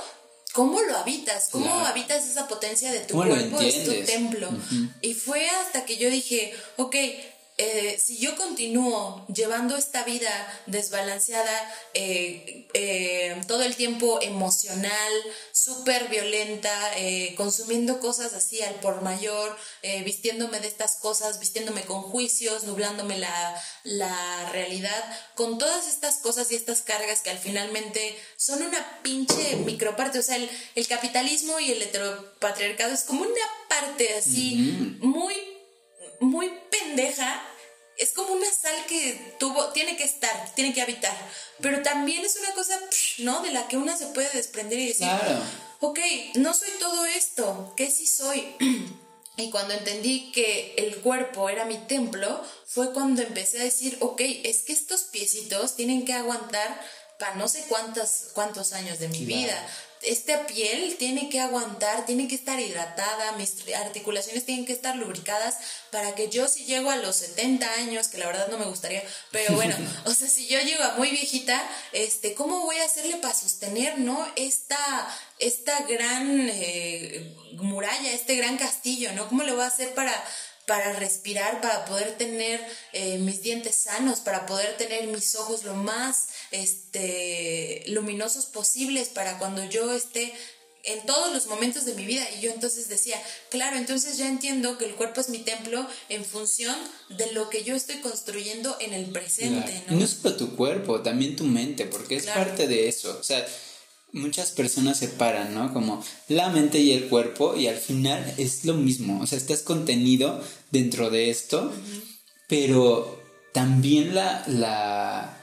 [0.57, 1.49] ¿cómo lo habitas?
[1.51, 3.61] ¿Cómo habitas esa potencia de tu cuerpo?
[3.61, 4.49] Es tu templo.
[5.01, 6.95] Y fue hasta que yo dije, ok,
[7.59, 10.29] eh, si yo continúo llevando esta vida
[10.67, 15.13] desbalanceada, eh, eh, todo el tiempo emocional,
[15.51, 16.71] súper violenta,
[17.35, 19.57] consumiendo cosas así al por mayor,
[20.05, 25.03] vistiéndome de estas cosas, vistiéndome con juicios, nublándome la, la, realidad,
[25.35, 30.23] con todas estas cosas y estas cargas que al finalmente son una pinche microparte, o
[30.23, 35.56] sea, el, el capitalismo y el heteropatriarcado es como una parte así muy
[36.19, 37.43] muy pendeja,
[37.97, 41.15] es como una sal que tuvo, tiene que estar, tiene que habitar,
[41.61, 42.79] pero también es una cosa,
[43.19, 43.41] ¿no?
[43.41, 45.07] De la que una se puede desprender y decir,
[45.79, 45.99] ok,
[46.35, 48.55] no soy todo esto, ¿qué sí soy?
[49.37, 54.21] y cuando entendí que el cuerpo era mi templo, fue cuando empecé a decir, ok,
[54.43, 56.79] es que estos piecitos tienen que aguantar
[57.17, 59.67] para no sé cuántos, cuántos años de mi vida
[60.07, 65.57] esta piel tiene que aguantar, tiene que estar hidratada, mis articulaciones tienen que estar lubricadas
[65.91, 69.03] para que yo si llego a los 70 años, que la verdad no me gustaría,
[69.31, 73.17] pero bueno, o sea, si yo llego a muy viejita, este, ¿cómo voy a hacerle
[73.17, 74.25] para sostener, no?
[74.35, 74.77] Esta,
[75.39, 79.27] esta gran eh, muralla, este gran castillo, ¿no?
[79.27, 80.13] ¿Cómo lo voy a hacer para
[80.67, 85.73] para respirar, para poder tener eh, mis dientes sanos, para poder tener mis ojos lo
[85.73, 90.33] más este, luminosos posibles para cuando yo esté
[90.83, 92.25] en todos los momentos de mi vida.
[92.37, 96.23] Y yo entonces decía, claro, entonces ya entiendo que el cuerpo es mi templo en
[96.23, 96.75] función
[97.09, 99.83] de lo que yo estoy construyendo en el presente.
[99.87, 99.97] ¿no?
[99.97, 103.17] no es solo tu cuerpo, también tu mente, porque es parte de eso.
[103.19, 103.45] O sea,
[104.13, 105.73] muchas personas separan, ¿no?
[105.73, 109.61] Como la mente y el cuerpo y al final es lo mismo, o sea, estás
[109.61, 111.71] contenido dentro de esto,
[112.47, 113.21] pero
[113.53, 115.36] también la, la,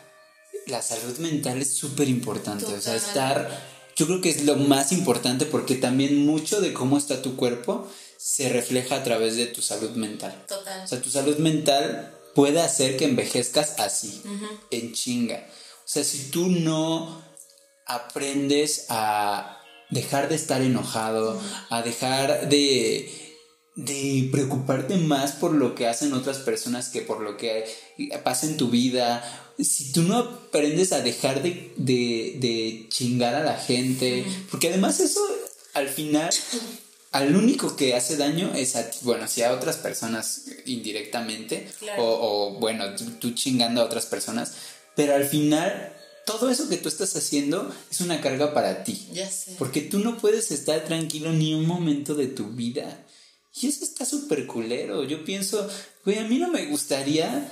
[0.67, 4.93] la salud mental es súper importante, o sea, estar, yo creo que es lo más
[4.93, 9.61] importante porque también mucho de cómo está tu cuerpo se refleja a través de tu
[9.61, 10.45] salud mental.
[10.49, 10.85] Total.
[10.85, 14.23] O sea, tu salud mental puede hacer que envejezcas así,
[14.71, 15.47] en chinga.
[15.85, 17.23] O sea, si tú no
[17.87, 23.37] aprendes a dejar de estar enojado, a dejar de,
[23.77, 27.65] de preocuparte más por lo que hacen otras personas que por lo que
[28.23, 29.44] pasa en tu vida.
[29.59, 35.21] Si tú no aprendes a dejar de, de, chingar a la gente, porque además eso
[35.75, 36.31] al final
[37.13, 42.03] al único que hace daño es a ti, bueno, si a otras personas indirectamente, o,
[42.03, 42.87] o, bueno,
[43.21, 44.55] tú, chingando a otras personas,
[44.97, 45.95] pero al final
[46.27, 49.09] todo eso que tú estás haciendo es una carga para ti.
[49.13, 49.55] Ya sé.
[49.59, 53.07] Porque tú no puedes estar tranquilo ni un momento de tu vida.
[53.55, 55.05] Y eso está súper culero.
[55.05, 55.69] Yo pienso,
[56.05, 57.49] güey, a mí no me gustaría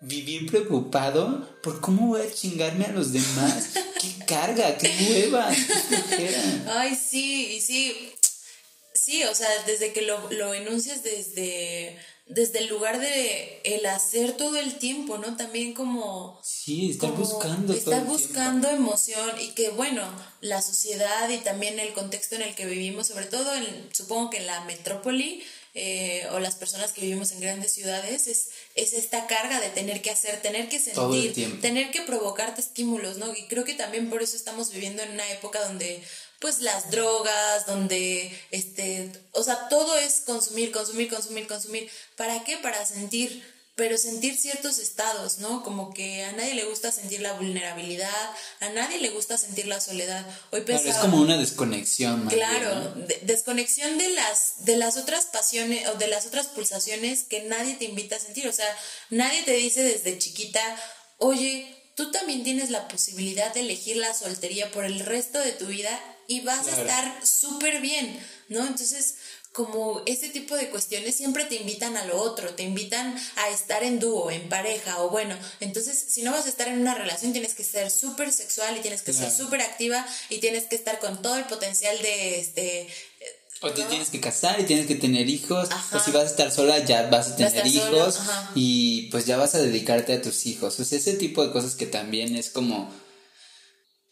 [0.00, 3.70] vivir preocupado por cómo voy a chingarme a los demás.
[4.00, 5.50] qué carga, qué hueva,
[6.16, 6.34] qué
[6.68, 8.12] Ay, sí, y sí.
[8.92, 11.98] Sí, o sea, desde que lo, lo enuncias desde
[12.30, 15.36] desde el lugar de el hacer todo el tiempo, ¿no?
[15.36, 16.40] También como...
[16.42, 17.74] Sí, estar buscando.
[17.74, 20.02] Estar buscando emoción y que, bueno,
[20.40, 24.38] la sociedad y también el contexto en el que vivimos, sobre todo, en, supongo que
[24.38, 25.42] en la metrópoli
[25.74, 30.02] eh, o las personas que vivimos en grandes ciudades, es, es esta carga de tener
[30.02, 33.34] que hacer, tener que sentir, tener que provocarte estímulos, ¿no?
[33.34, 36.02] Y creo que también por eso estamos viviendo en una época donde
[36.40, 41.90] pues las drogas, donde, este, o sea, todo es consumir, consumir, consumir, consumir.
[42.16, 42.56] ¿Para qué?
[42.56, 43.44] Para sentir,
[43.80, 45.62] pero sentir ciertos estados, ¿no?
[45.62, 49.80] Como que a nadie le gusta sentir la vulnerabilidad, a nadie le gusta sentir la
[49.80, 50.26] soledad.
[50.50, 52.28] Hoy pensaba, es como una desconexión.
[52.28, 57.72] claro, desconexión de las, de las otras pasiones o de las otras pulsaciones que nadie
[57.76, 58.48] te invita a sentir.
[58.48, 58.68] O sea,
[59.08, 60.60] nadie te dice desde chiquita,
[61.16, 65.68] oye, tú también tienes la posibilidad de elegir la soltería por el resto de tu
[65.68, 68.60] vida y vas a estar súper bien, ¿no?
[68.66, 69.14] Entonces,
[69.52, 73.82] como ese tipo de cuestiones siempre te invitan a lo otro, te invitan a estar
[73.82, 77.32] en dúo, en pareja, o bueno, entonces si no vas a estar en una relación
[77.32, 81.00] tienes que ser súper sexual y tienes que ser súper activa y tienes que estar
[81.00, 82.88] con todo el potencial de este
[83.62, 85.68] o te tienes que casar y tienes que tener hijos.
[85.92, 88.18] O si vas a estar sola, ya vas a tener hijos.
[88.54, 90.80] y pues ya vas a dedicarte a tus hijos.
[90.80, 92.90] O sea, ese tipo de cosas que también es como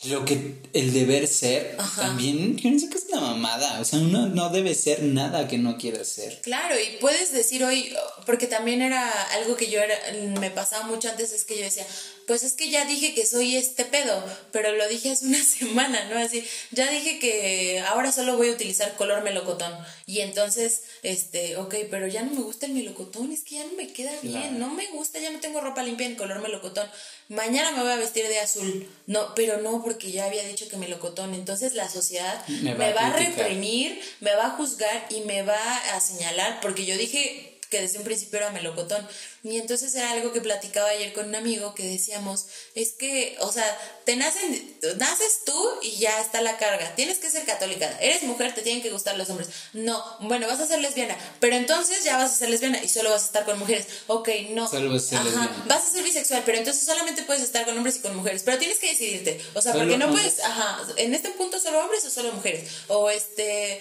[0.05, 3.99] lo que el deber ser también yo no sé que es una mamada o sea
[3.99, 6.41] uno no debe ser nada que no quiera ser.
[6.43, 7.93] Claro y puedes decir hoy
[8.25, 9.97] porque también era algo que yo era,
[10.39, 11.87] me pasaba mucho antes es que yo decía
[12.29, 16.05] pues es que ya dije que soy este pedo, pero lo dije hace una semana,
[16.11, 16.19] ¿no?
[16.19, 19.73] Así, ya dije que ahora solo voy a utilizar color melocotón.
[20.07, 23.73] Y entonces, este, ok, pero ya no me gusta el melocotón, es que ya no
[23.73, 26.87] me queda bien, no me gusta, ya no tengo ropa limpia en color melocotón.
[27.29, 28.87] Mañana me voy a vestir de azul.
[29.07, 31.33] No, pero no, porque ya había dicho que melocotón.
[31.35, 35.79] Entonces la sociedad me va, va a reprimir, me va a juzgar y me va
[35.95, 39.07] a señalar, porque yo dije que desde un principio era melocotón.
[39.43, 43.53] Y entonces era algo que platicaba ayer con un amigo que decíamos, es que, o
[43.53, 43.65] sea,
[44.05, 46.95] te nacen, naces tú y ya está la carga.
[46.97, 47.99] Tienes que ser católica.
[48.01, 49.49] Eres mujer, te tienen que gustar los hombres.
[49.73, 53.11] No, bueno, vas a ser lesbiana, pero entonces ya vas a ser lesbiana y solo
[53.11, 53.87] vas a estar con mujeres.
[54.07, 54.69] Ok, no.
[54.69, 57.77] Solo vas a ser ajá, Vas a ser bisexual, pero entonces solamente puedes estar con
[57.77, 58.43] hombres y con mujeres.
[58.45, 59.41] Pero tienes que decidirte.
[59.55, 62.69] O sea, porque no puedes, ajá, en este punto solo hombres o solo mujeres.
[62.89, 63.81] O este,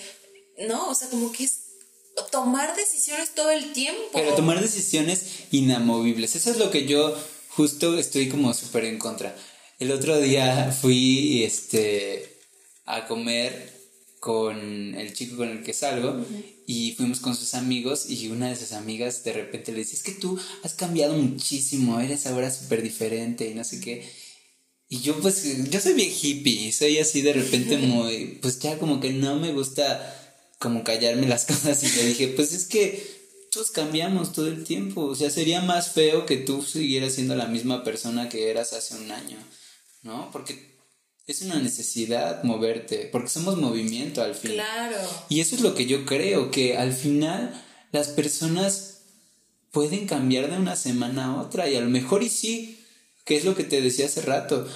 [0.60, 1.57] no, o sea, como que es
[2.26, 4.02] tomar decisiones todo el tiempo.
[4.14, 6.36] Pero tomar decisiones inamovibles.
[6.36, 7.16] Eso es lo que yo
[7.50, 9.36] justo estoy como súper en contra.
[9.80, 12.40] El otro día fui este,
[12.86, 13.78] a comer
[14.20, 16.26] con el chico con el que salgo
[16.66, 20.04] y fuimos con sus amigos y una de sus amigas de repente le dice, es
[20.04, 24.10] que tú has cambiado muchísimo, eres ahora súper diferente y no sé qué.
[24.90, 29.00] Y yo pues, yo soy bien hippie, soy así de repente muy, pues ya como
[29.00, 30.17] que no me gusta
[30.60, 33.18] como callarme las cosas y le dije, pues es que
[33.52, 37.48] todos cambiamos todo el tiempo, o sea, sería más feo que tú siguieras siendo la
[37.48, 39.38] misma persona que eras hace un año,
[40.04, 40.30] ¿no?
[40.32, 40.78] Porque
[41.26, 44.54] es una necesidad moverte, porque somos movimiento al fin.
[44.54, 44.98] Claro.
[45.30, 49.02] Y eso es lo que yo creo, que al final las personas
[49.72, 52.86] pueden cambiar de una semana a otra y a lo mejor y sí,
[53.26, 54.68] que es lo que te decía hace rato,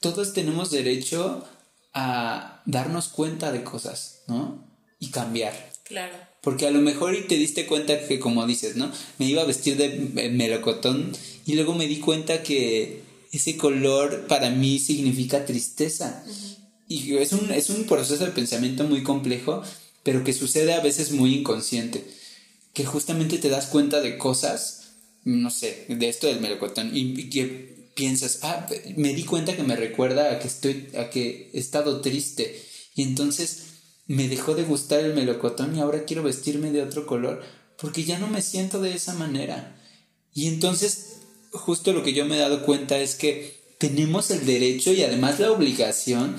[0.00, 1.44] todos tenemos derecho
[1.92, 4.71] a darnos cuenta de cosas, ¿no?
[5.02, 5.72] Y cambiar.
[5.82, 6.14] Claro.
[6.42, 8.90] Porque a lo mejor y te diste cuenta que, como dices, ¿no?
[9.18, 11.12] Me iba a vestir de melocotón
[11.44, 16.24] y luego me di cuenta que ese color para mí significa tristeza.
[16.86, 19.62] Y es un, es un proceso de pensamiento muy complejo,
[20.04, 22.04] pero que sucede a veces muy inconsciente.
[22.74, 24.92] Que justamente te das cuenta de cosas,
[25.24, 29.76] no sé, de esto del melocotón, y, que piensas, ah, me di cuenta que me
[29.76, 32.62] recuerda a que estoy, a que he estado triste.
[32.94, 33.71] Y entonces
[34.06, 37.42] me dejó de gustar el melocotón y ahora quiero vestirme de otro color
[37.80, 39.76] porque ya no me siento de esa manera.
[40.32, 44.92] Y entonces, justo lo que yo me he dado cuenta es que tenemos el derecho
[44.92, 46.36] y además la obligación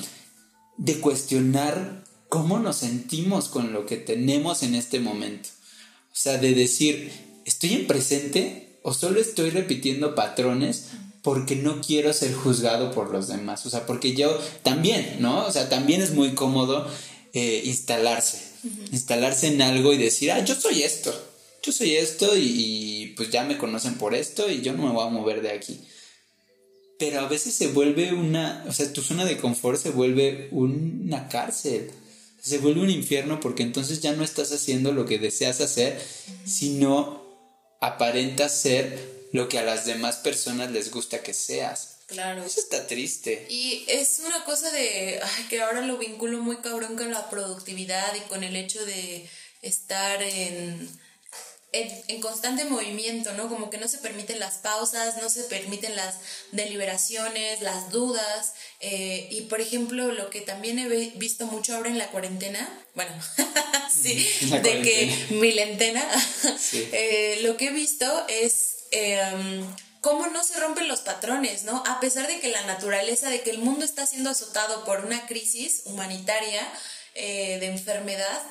[0.78, 5.50] de cuestionar cómo nos sentimos con lo que tenemos en este momento.
[6.12, 7.12] O sea, de decir,
[7.46, 10.88] ¿estoy en presente o solo estoy repitiendo patrones
[11.22, 13.66] porque no quiero ser juzgado por los demás?
[13.66, 15.46] O sea, porque yo también, ¿no?
[15.46, 16.88] O sea, también es muy cómodo
[17.34, 18.40] eh, instalarse,
[18.92, 21.12] instalarse en algo y decir, ah, yo soy esto,
[21.64, 25.08] yo soy esto y, pues ya me conocen por esto y yo no me voy
[25.08, 25.82] a mover de aquí.
[27.00, 31.28] Pero a veces se vuelve una, o sea, tu zona de confort se vuelve una
[31.28, 31.90] cárcel,
[32.40, 36.00] se vuelve un infierno porque entonces ya no estás haciendo lo que deseas hacer,
[36.46, 37.24] sino
[37.82, 41.93] aparentas ser lo que a las demás personas les gusta que seas.
[42.14, 42.44] Claro.
[42.46, 43.46] Eso está triste.
[43.50, 48.14] Y es una cosa de ay, que ahora lo vinculo muy cabrón con la productividad
[48.16, 49.28] y con el hecho de
[49.64, 50.90] estar en,
[51.72, 53.50] en, constante movimiento, ¿no?
[53.50, 56.20] Como que no se permiten las pausas, no se permiten las
[56.52, 58.54] deliberaciones, las dudas.
[58.80, 63.12] Eh, y por ejemplo, lo que también he visto mucho ahora en la cuarentena, bueno,
[63.92, 64.28] sí,
[64.62, 66.04] de que milentena,
[66.60, 66.88] sí.
[66.94, 68.86] eh, lo que he visto es...
[68.92, 69.64] Eh,
[70.04, 71.82] cómo no se rompen los patrones, ¿no?
[71.88, 75.26] A pesar de que la naturaleza, de que el mundo está siendo azotado por una
[75.26, 76.62] crisis humanitaria
[77.16, 78.42] eh, de enfermedad,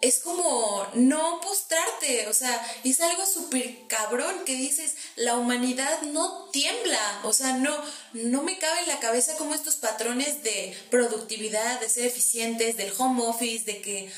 [0.00, 6.48] es como no postrarte, o sea, es algo súper cabrón que dices, la humanidad no
[6.52, 7.76] tiembla, o sea, no,
[8.14, 12.94] no me cabe en la cabeza como estos patrones de productividad, de ser eficientes, del
[12.96, 14.10] home office, de que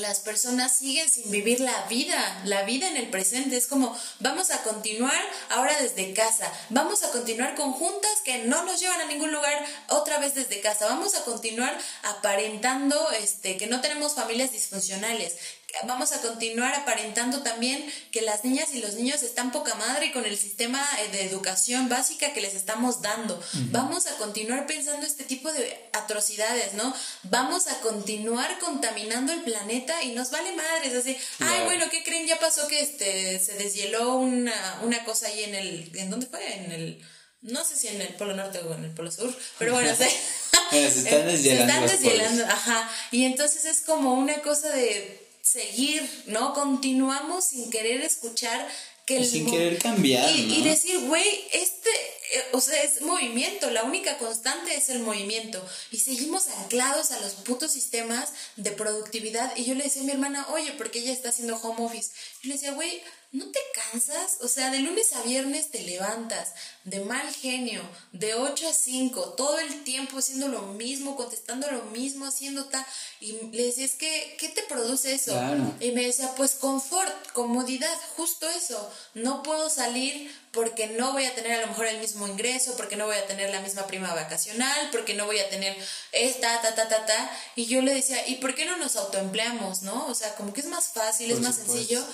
[0.00, 3.56] las personas siguen sin vivir la vida, la vida en el presente.
[3.56, 5.20] Es como, vamos a continuar
[5.50, 9.64] ahora desde casa, vamos a continuar con juntas que no nos llevan a ningún lugar
[9.88, 15.36] otra vez desde casa, vamos a continuar aparentando este, que no tenemos familias disfuncionales,
[15.84, 20.24] vamos a continuar aparentando también que las niñas y los niños están poca madre con
[20.24, 23.40] el sistema eh, de educación básica que les estamos dando.
[23.70, 26.94] Vamos a continuar pensando este tipo de atrocidades, ¿no?
[27.24, 32.26] Vamos a continuar contaminando el planeta y nos vale madres, así, ay, bueno, ¿qué creen?
[32.26, 36.54] Ya pasó que este se deshieló una, una cosa ahí en el ¿en dónde fue?
[36.54, 37.04] En el
[37.42, 40.10] no sé si en el Polo Norte o en el Polo Sur, pero bueno, se,
[40.70, 41.38] se están deshielando.
[41.38, 42.90] Se están deshielando, ajá.
[43.10, 46.54] Y entonces es como una cosa de seguir, ¿no?
[46.54, 48.68] Continuamos sin querer escuchar
[49.06, 50.30] que el sin querer cambiar.
[50.30, 55.00] Y, y decir, güey, este, eh, o sea, es movimiento, la única constante es el
[55.00, 55.66] movimiento.
[55.90, 59.56] Y seguimos anclados a los putos sistemas de productividad.
[59.56, 62.12] Y yo le decía a mi hermana, oye, porque ella está haciendo home office.
[62.42, 63.02] Yo le decía, güey,
[63.32, 64.38] ¿no te cansas?
[64.40, 66.52] O sea, de lunes a viernes te levantas
[66.84, 67.80] de mal genio,
[68.12, 72.84] de 8 a 5, todo el tiempo haciendo lo mismo, contestando lo mismo, haciendo tal.
[73.20, 75.32] Y le decía, es que, ¿qué te produce eso?
[75.78, 78.90] Y me decía, pues confort, comodidad, justo eso.
[79.14, 82.96] No puedo salir porque no voy a tener a lo mejor el mismo ingreso, porque
[82.96, 85.76] no voy a tener la misma prima vacacional, porque no voy a tener
[86.10, 87.30] esta, ta, ta, ta, ta.
[87.54, 90.06] Y yo le decía, ¿y por qué no nos autoempleamos, no?
[90.08, 92.04] O sea, como que es más fácil, es más sencillo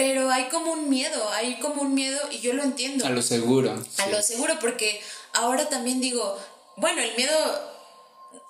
[0.00, 3.04] pero hay como un miedo, hay como un miedo y yo lo entiendo.
[3.04, 3.84] A lo seguro.
[3.98, 4.98] A lo seguro, porque
[5.34, 6.38] ahora también digo,
[6.78, 7.36] bueno, el miedo,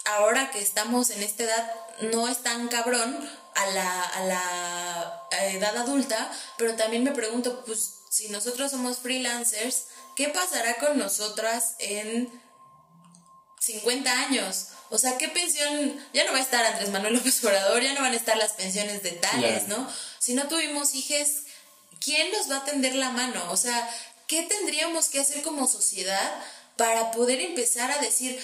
[0.05, 1.75] ahora que estamos en esta edad,
[2.13, 8.03] no es tan cabrón a la, a la edad adulta, pero también me pregunto, pues
[8.09, 12.31] si nosotros somos freelancers, ¿qué pasará con nosotras en
[13.59, 14.69] 50 años?
[14.91, 15.97] O sea, ¿qué pensión?
[16.13, 18.53] Ya no va a estar Andrés Manuel López Obrador, ya no van a estar las
[18.53, 19.89] pensiones de tales, ¿no?
[20.19, 21.29] Si no tuvimos hijos,
[22.01, 23.41] ¿quién nos va a tender la mano?
[23.51, 23.89] O sea,
[24.27, 26.43] ¿qué tendríamos que hacer como sociedad
[26.77, 28.39] para poder empezar a decir,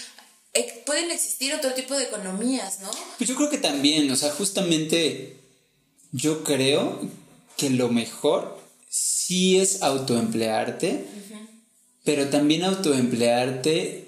[0.84, 2.90] pueden existir otro tipo de economías, ¿no?
[3.18, 5.40] Pues yo creo que también, o sea, justamente
[6.12, 7.00] yo creo
[7.56, 11.06] que lo mejor sí es autoemplearte,
[12.04, 14.05] pero también autoemplearte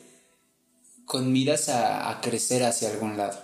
[1.08, 3.42] con miras a, crecer hacia algún lado.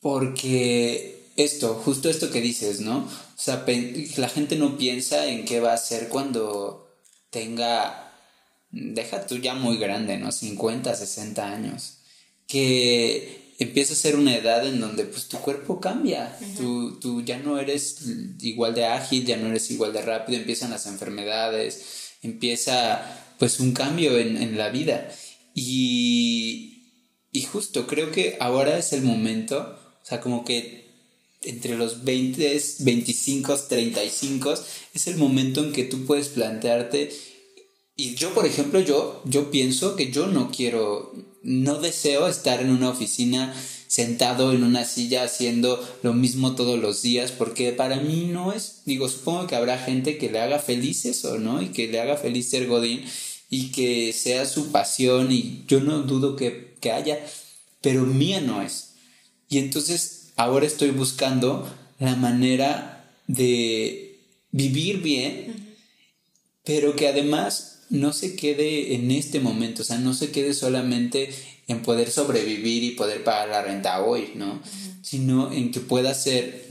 [0.00, 3.00] Porque esto, justo esto que dices, ¿no?
[3.00, 3.64] O sea,
[4.16, 6.90] la gente no piensa en qué va a hacer cuando
[7.28, 8.14] tenga,
[8.70, 10.32] deja tú ya muy grande, ¿no?
[10.32, 11.98] 50, 60 años.
[12.46, 17.38] Que empieza a ser una edad en donde pues tu cuerpo cambia, tú, tú, ya
[17.38, 18.02] no eres
[18.40, 23.72] igual de ágil, ya no eres igual de rápido, empiezan las enfermedades, empieza pues un
[23.72, 25.06] cambio en, en la vida.
[25.54, 26.84] Y,
[27.32, 30.82] y justo creo que ahora es el momento, o sea, como que
[31.42, 34.54] entre los 20, 25, 35
[34.94, 37.10] es el momento en que tú puedes plantearte
[37.96, 42.70] y yo, por ejemplo, yo, yo pienso que yo no quiero, no deseo estar en
[42.70, 43.54] una oficina
[43.86, 48.82] sentado en una silla haciendo lo mismo todos los días, porque para mí no es,
[48.86, 51.60] digo, supongo que habrá gente que le haga feliz eso, ¿no?
[51.60, 53.04] Y que le haga feliz ser Godín
[53.52, 57.22] y que sea su pasión y yo no dudo que, que haya,
[57.82, 58.94] pero mía no es.
[59.50, 64.18] Y entonces ahora estoy buscando la manera de
[64.52, 65.76] vivir bien,
[66.64, 71.28] pero que además no se quede en este momento, o sea, no se quede solamente
[71.68, 74.62] en poder sobrevivir y poder pagar la renta hoy, ¿no?
[75.02, 76.70] Sino en que pueda ser,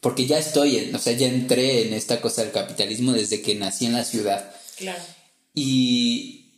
[0.00, 3.54] porque ya estoy, en, o sea, ya entré en esta cosa del capitalismo desde que
[3.54, 4.52] nací en la ciudad.
[4.76, 5.19] Claro.
[5.54, 6.52] Y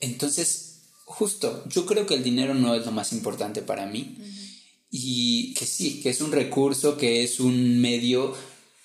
[0.00, 4.16] entonces, justo, yo creo que el dinero no es lo más importante para mí.
[4.90, 8.34] Y que sí, que es un recurso, que es un medio,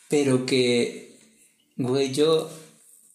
[0.10, 1.18] pero que,
[1.76, 2.50] güey, yo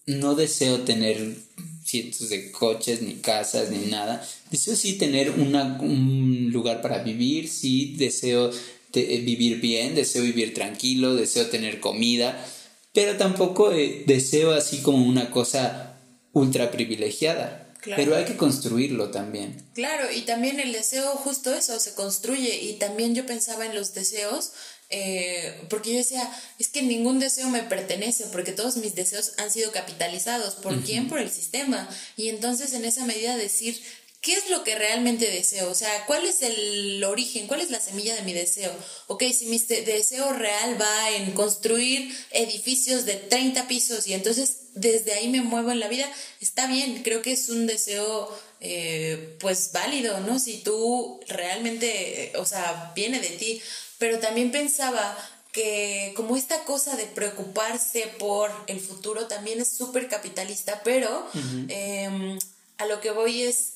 [0.07, 1.37] no deseo tener
[1.85, 4.27] cientos de coches, ni casas, ni nada.
[4.51, 8.51] Deseo sí tener una, un lugar para vivir, sí deseo
[8.95, 12.45] eh, vivir bien, deseo vivir tranquilo, deseo tener comida,
[12.93, 15.92] pero tampoco eh, deseo así como una cosa
[16.33, 17.69] ultra privilegiada.
[17.85, 19.61] Pero hay que construirlo también.
[19.75, 22.63] Claro, y también el deseo, justo eso, se construye.
[22.63, 24.53] Y también yo pensaba en los deseos
[24.95, 29.51] eh, porque yo decía, es que ningún deseo me pertenece, porque todos mis deseos han
[29.51, 30.55] sido capitalizados.
[30.57, 31.09] ¿Por quién?
[31.09, 31.89] Por el sistema.
[32.15, 33.81] Y entonces en esa medida decir,
[34.23, 35.71] ¿qué es lo que realmente deseo?
[35.71, 37.47] O sea, ¿cuál es el origen?
[37.47, 38.73] ¿Cuál es la semilla de mi deseo?
[39.09, 45.13] Ok, si mi deseo real va en construir edificios de 30 pisos y entonces desde
[45.13, 46.11] ahí me muevo en la vida,
[46.41, 50.39] está bien, creo que es un deseo eh, pues válido, ¿no?
[50.39, 53.61] Si tú realmente, eh, o sea, viene de ti
[54.03, 55.17] pero también pensaba
[55.53, 61.25] que como esta cosa de preocuparse por el futuro también es súper capitalista, pero
[61.69, 62.37] em,
[62.79, 63.72] a lo que voy es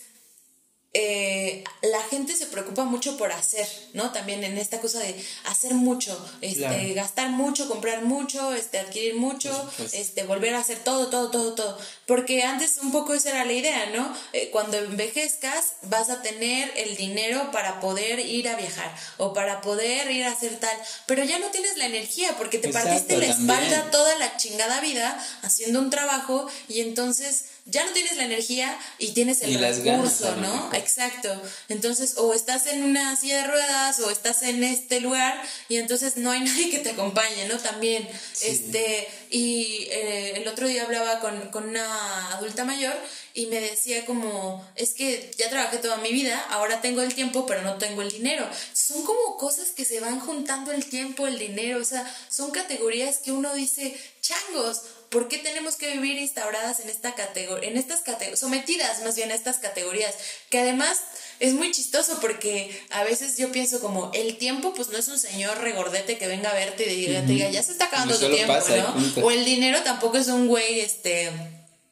[0.98, 4.12] eh, la gente se preocupa mucho por hacer, ¿no?
[4.12, 9.50] También en esta cosa de hacer mucho, este, gastar mucho, comprar mucho, este, adquirir mucho,
[9.92, 11.78] este, volver a hacer todo, todo, todo, todo.
[12.06, 14.10] Porque antes un poco esa era la idea, ¿no?
[14.32, 19.60] Eh, cuando envejezcas vas a tener el dinero para poder ir a viajar o para
[19.60, 23.26] poder ir a hacer tal, pero ya no tienes la energía porque te partiste la
[23.26, 28.78] espalda toda la chingada vida haciendo un trabajo y entonces ya no tienes la energía
[28.98, 30.72] y tienes el recurso, ¿no?
[30.72, 31.42] Exacto.
[31.68, 36.16] Entonces, o estás en una silla de ruedas o estás en este lugar y entonces
[36.16, 37.58] no hay nadie que te acompañe, ¿no?
[37.58, 38.08] También,
[38.42, 42.94] este, y eh, el otro día hablaba con, con una adulta mayor
[43.36, 47.44] y me decía como, es que ya trabajé toda mi vida, ahora tengo el tiempo,
[47.44, 48.48] pero no tengo el dinero.
[48.72, 53.18] Son como cosas que se van juntando el tiempo, el dinero, o sea, son categorías
[53.18, 58.00] que uno dice, changos, ¿por qué tenemos que vivir instauradas en esta categoría, en estas
[58.00, 60.14] categorías, sometidas más bien a estas categorías?
[60.50, 61.00] Que además
[61.40, 65.18] es muy chistoso porque a veces yo pienso como el tiempo pues no es un
[65.18, 68.54] señor regordete que venga a verte y diga, diga ya se está acabando tu tiempo,
[68.54, 69.24] ¿no?
[69.24, 71.30] O el dinero tampoco es un güey este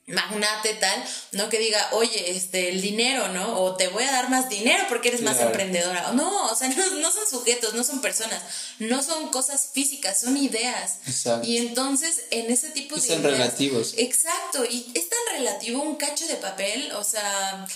[0.07, 1.03] magnate tal,
[1.33, 3.61] no que diga, oye, este, el dinero, ¿no?
[3.61, 6.13] O te voy a dar más dinero porque eres más emprendedora.
[6.13, 6.69] No, o sea,
[7.01, 8.43] no, son sujetos, no son personas,
[8.79, 10.99] no son cosas físicas, son ideas.
[11.07, 11.49] Exacto.
[11.49, 13.03] Y entonces, en ese tipo de...
[13.03, 13.95] Son relativos.
[13.97, 17.67] Exacto, y es tan relativo un cacho de papel, o sea,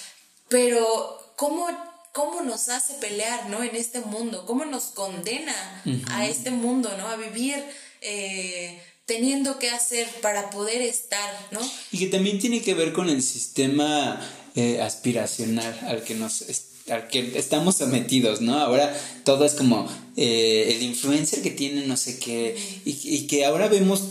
[0.48, 1.66] pero ¿cómo,
[2.12, 3.62] cómo nos hace pelear, ¿no?
[3.62, 7.08] En este mundo, cómo nos condena a este mundo, ¿no?
[7.08, 7.64] A vivir...
[8.00, 11.60] Eh, teniendo que hacer para poder estar, ¿no?
[11.90, 14.20] Y que también tiene que ver con el sistema
[14.54, 16.44] eh, aspiracional al que nos
[16.90, 18.58] al que estamos sometidos, ¿no?
[18.60, 18.94] Ahora
[19.24, 22.54] todo es como eh, el influencer que tiene no sé qué
[22.84, 24.04] y, y, que ahora vemos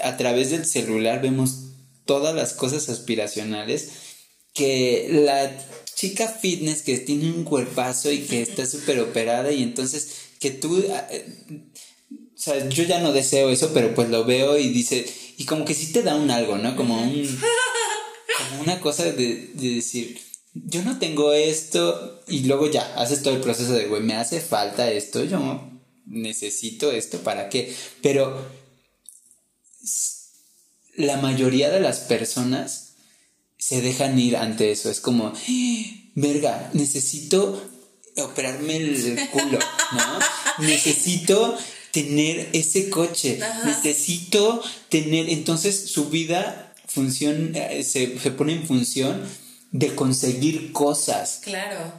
[0.00, 1.56] a través del celular vemos
[2.04, 3.90] todas las cosas aspiracionales
[4.52, 5.50] que la
[5.94, 10.08] chica fitness que tiene un cuerpazo y que está súper operada y entonces
[10.40, 10.78] que tú,
[11.10, 11.24] eh,
[12.42, 15.06] o sea, yo ya no deseo eso, pero pues lo veo y dice,
[15.38, 16.74] y como que sí te da un algo, ¿no?
[16.74, 17.40] Como un,
[18.36, 20.20] como una cosa de, de decir,
[20.52, 24.40] yo no tengo esto y luego ya, haces todo el proceso de, güey, me hace
[24.40, 25.70] falta esto, yo
[26.04, 27.72] necesito esto, ¿para qué?
[28.02, 28.44] Pero
[30.96, 32.94] la mayoría de las personas
[33.56, 34.90] se dejan ir ante eso.
[34.90, 35.32] Es como,
[36.16, 37.62] verga, necesito
[38.16, 39.60] operarme el culo,
[39.92, 40.18] ¿no?
[40.58, 41.56] necesito
[41.92, 49.22] tener ese coche, necesito tener, entonces su vida funciona, eh, se, se pone en función
[49.70, 51.40] de conseguir cosas.
[51.44, 51.92] Claro.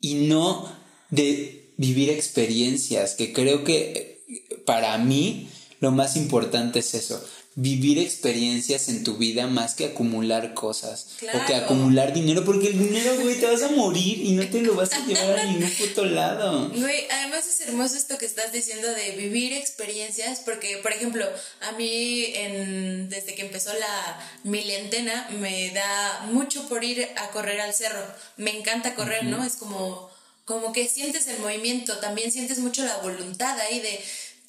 [0.00, 0.70] Y no
[1.10, 5.48] de vivir experiencias, que creo que eh, para mí
[5.80, 7.24] lo más importante es eso
[7.58, 12.78] vivir experiencias en tu vida más que acumular cosas o que acumular dinero, porque el
[12.78, 15.70] dinero, güey, te vas a morir y no te lo vas a llevar a ningún
[15.70, 16.68] puto lado.
[16.68, 21.24] Güey, además es hermoso esto que estás diciendo de vivir experiencias, porque, por ejemplo,
[21.62, 27.62] a mí en, desde que empezó la milentena me da mucho por ir a correr
[27.62, 28.04] al cerro.
[28.36, 29.42] Me encanta correr, ¿no?
[29.42, 30.14] Es como
[30.46, 34.00] como que sientes el movimiento, también sientes mucho la voluntad ahí de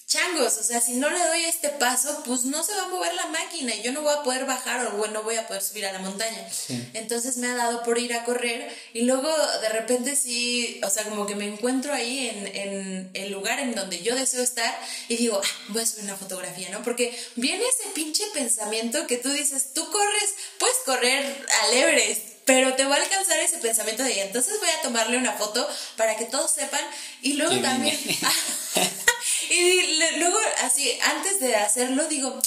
[0.07, 3.13] changos, o sea, si no le doy este paso, pues no se va a mover
[3.13, 5.61] la máquina y yo no voy a poder bajar o bueno, no voy a poder
[5.61, 6.47] subir a la montaña.
[6.93, 9.29] Entonces me ha dado por ir a correr y luego
[9.61, 13.75] de repente sí, o sea, como que me encuentro ahí en, en el lugar en
[13.75, 14.79] donde yo deseo estar
[15.09, 16.83] y digo, ah, voy a subir una fotografía, ¿no?
[16.83, 22.75] Porque viene ese pinche pensamiento que tú dices, tú corres, puedes correr al Everest, pero
[22.75, 26.23] te va a alcanzar ese pensamiento de, entonces voy a tomarle una foto para que
[26.23, 26.81] todos sepan
[27.21, 27.99] y luego también...
[29.49, 32.39] Y luego, así, antes de hacerlo, digo,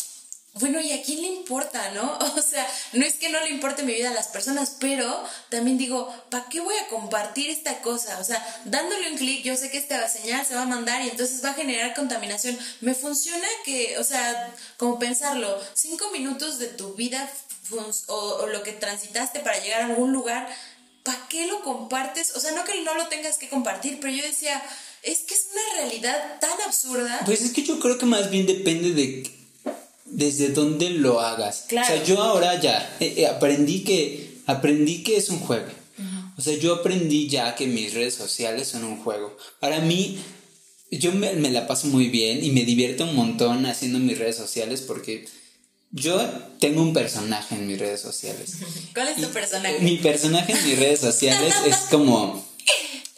[0.54, 2.18] bueno, ¿y a quién le importa, no?
[2.36, 5.78] O sea, no es que no le importe mi vida a las personas, pero también
[5.78, 8.18] digo, ¿para qué voy a compartir esta cosa?
[8.18, 11.10] O sea, dándole un clic, yo sé que esta señal se va a mandar y
[11.10, 12.58] entonces va a generar contaminación.
[12.80, 17.30] Me funciona que, o sea, como pensarlo, cinco minutos de tu vida
[18.08, 20.48] o, o lo que transitaste para llegar a algún lugar,
[21.04, 22.34] ¿para qué lo compartes?
[22.36, 24.60] O sea, no que no lo tengas que compartir, pero yo decía,
[25.02, 27.20] es que es una realidad tan absurda.
[27.24, 29.30] Pues es que yo creo que más bien depende de
[30.06, 31.66] desde dónde lo hagas.
[31.66, 35.68] O sea, yo ahora ya eh, eh, aprendí que aprendí que es un juego.
[36.36, 39.36] O sea, yo aprendí ya que mis redes sociales son un juego.
[39.60, 40.18] Para mí,
[40.90, 44.36] yo me, me, la paso muy bien y me divierto un montón haciendo mis redes
[44.36, 45.26] sociales porque
[45.90, 46.18] yo
[46.58, 48.54] tengo un personaje en mis redes sociales.
[48.94, 49.80] ¿Cuál es tu personaje?
[49.80, 52.48] Mi personaje en mis redes sociales es como...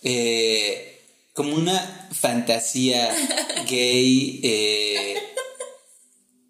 [0.05, 0.92] Eh,
[1.33, 3.11] como una fantasía
[3.69, 5.17] gay, eh,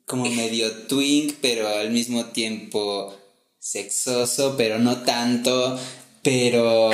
[0.07, 3.17] como medio twink, pero al mismo tiempo
[3.59, 5.79] sexoso, pero no tanto,
[6.23, 6.91] pero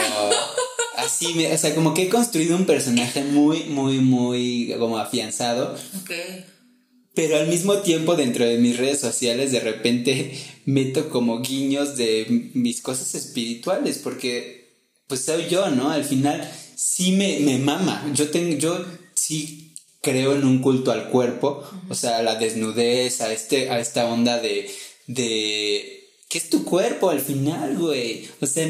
[0.96, 5.76] así, me, o sea, como que he construido un personaje muy, muy, muy como afianzado.
[7.14, 12.50] Pero al mismo tiempo dentro de mis redes sociales de repente meto como guiños de
[12.54, 14.58] mis cosas espirituales, porque
[15.06, 15.90] pues soy yo, ¿no?
[15.90, 16.48] Al final
[16.98, 18.10] sí me, me mama.
[18.12, 18.84] Yo, tengo, yo
[19.14, 19.72] sí
[20.02, 24.06] creo en un culto al cuerpo, o sea, a la desnudez, a, este, a esta
[24.06, 24.68] onda de,
[25.06, 28.28] de ¿Qué es tu cuerpo al final, güey?
[28.40, 28.68] O sea,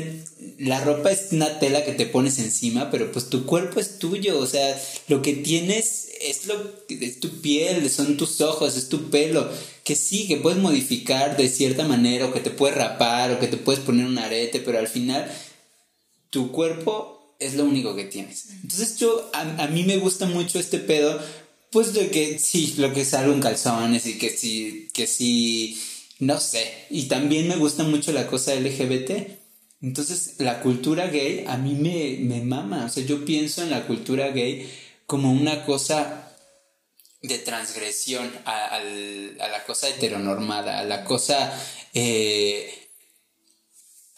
[0.58, 4.38] la ropa es una tela que te pones encima, pero pues tu cuerpo es tuyo,
[4.38, 6.54] o sea, lo que tienes es lo
[6.90, 9.48] es tu piel, son tus ojos, es tu pelo,
[9.84, 13.48] que sí, que puedes modificar de cierta manera, o que te puedes rapar, o que
[13.48, 15.28] te puedes poner un arete, pero al final
[16.28, 18.46] tu cuerpo es lo único que tienes.
[18.62, 21.20] Entonces yo, a, mí me gusta mucho este pedo,
[21.70, 25.80] pues de que sí, lo que sale un calzones y que sí, que sí,
[26.18, 26.72] no sé.
[26.90, 29.38] Y también me gusta mucho la cosa LGBT.
[29.80, 32.86] Entonces la cultura gay a mí me, me mama.
[32.86, 34.68] O sea, yo pienso en la cultura gay
[35.06, 36.24] como una cosa
[37.22, 38.80] de transgresión a, a
[39.48, 41.52] la cosa heteronormada, a la cosa
[41.94, 42.77] eh,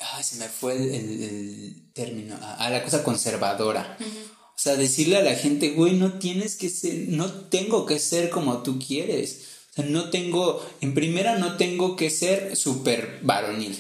[0.01, 2.38] Ay, se me fue el, término.
[2.40, 3.96] A, la cosa conservadora.
[4.01, 8.30] O sea, decirle a la gente, güey, no tienes que ser, no tengo que ser
[8.30, 9.46] como tú quieres.
[9.70, 13.76] O sea, no tengo, en primera no tengo que ser súper varonil.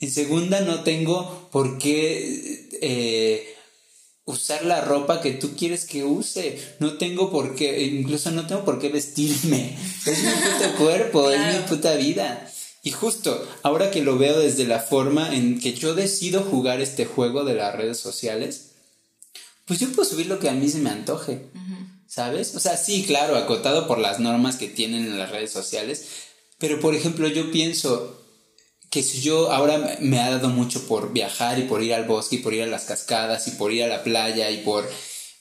[0.00, 3.54] En segunda no tengo por qué eh,
[4.24, 6.58] usar la ropa que tú quieres que use.
[6.80, 9.76] No tengo por qué, incluso no tengo por qué vestirme.
[10.06, 12.48] Es mi puto cuerpo, es mi puta vida.
[12.82, 17.06] Y justo, ahora que lo veo desde la forma en que yo decido jugar este
[17.06, 18.72] juego de las redes sociales,
[19.64, 21.46] pues yo puedo subir lo que a mí se me antoje,
[22.08, 22.56] ¿sabes?
[22.56, 26.06] O sea, sí, claro, acotado por las normas que tienen en las redes sociales,
[26.58, 28.20] pero por ejemplo yo pienso
[28.90, 32.36] que si yo ahora me ha dado mucho por viajar y por ir al bosque
[32.36, 34.86] y por ir a las cascadas y por ir a la playa y por,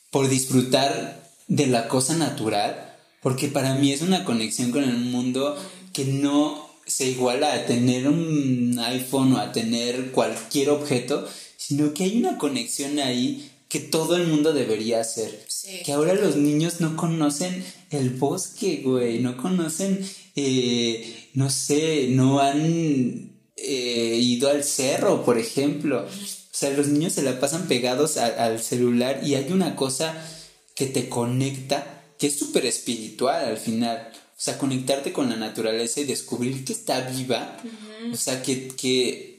[0.09, 5.57] por disfrutar de la cosa natural, porque para mí es una conexión con el mundo
[5.91, 11.27] que no se iguala a tener un iPhone o a tener cualquier objeto,
[11.57, 15.47] sino que hay una conexión ahí que todo el mundo debería hacer.
[15.85, 22.39] Que ahora los niños no conocen el bosque, güey, no conocen, eh, no sé, no
[22.39, 26.05] han eh, ido al cerro, por ejemplo.
[26.05, 30.21] O sea, los niños se la pasan pegados al celular y hay una cosa
[30.75, 34.11] que te conecta que es súper espiritual al final.
[34.41, 37.57] O sea, conectarte con la naturaleza y descubrir que está viva.
[38.11, 39.31] O sea, que, que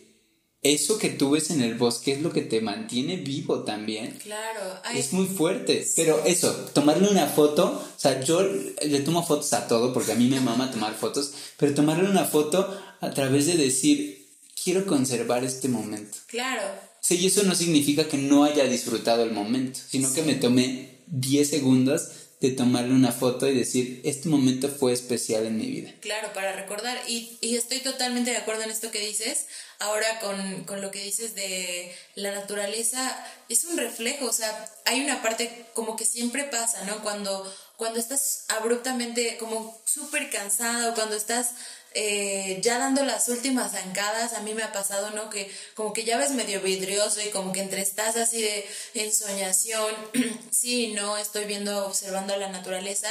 [0.63, 4.17] eso que tú ves en el bosque es lo que te mantiene vivo también.
[4.23, 4.61] Claro.
[4.95, 5.85] Es muy fuerte.
[5.97, 10.15] Pero eso, tomarle una foto, o sea, yo le tomo fotos a todo porque a
[10.15, 14.29] mí me mama tomar fotos, pero tomarle una foto a través de decir,
[14.63, 16.17] quiero conservar este momento.
[16.29, 16.63] Claro.
[17.01, 21.01] Sí, y eso no significa que no haya disfrutado el momento, sino que me tomé
[21.09, 22.03] 10 segundos
[22.43, 25.95] de tomarle una foto y decir, este momento fue especial en mi vida.
[26.01, 27.01] Claro, para recordar.
[27.07, 29.47] Y, y estoy totalmente de acuerdo en esto que dices.
[29.79, 33.17] Ahora con, con, lo que dices de la naturaleza,
[33.49, 37.03] es un reflejo, o sea, hay una parte como que siempre pasa, ¿no?
[37.03, 41.53] Cuando, cuando estás abruptamente como súper cansado, cuando estás
[41.95, 45.31] eh, ya dando las últimas zancadas, a mí me ha pasado, ¿no?
[45.31, 49.95] Que como que ya ves medio vidrioso y como que entre estás así de ensoñación,
[50.51, 53.09] sí, no, estoy viendo, observando la naturaleza,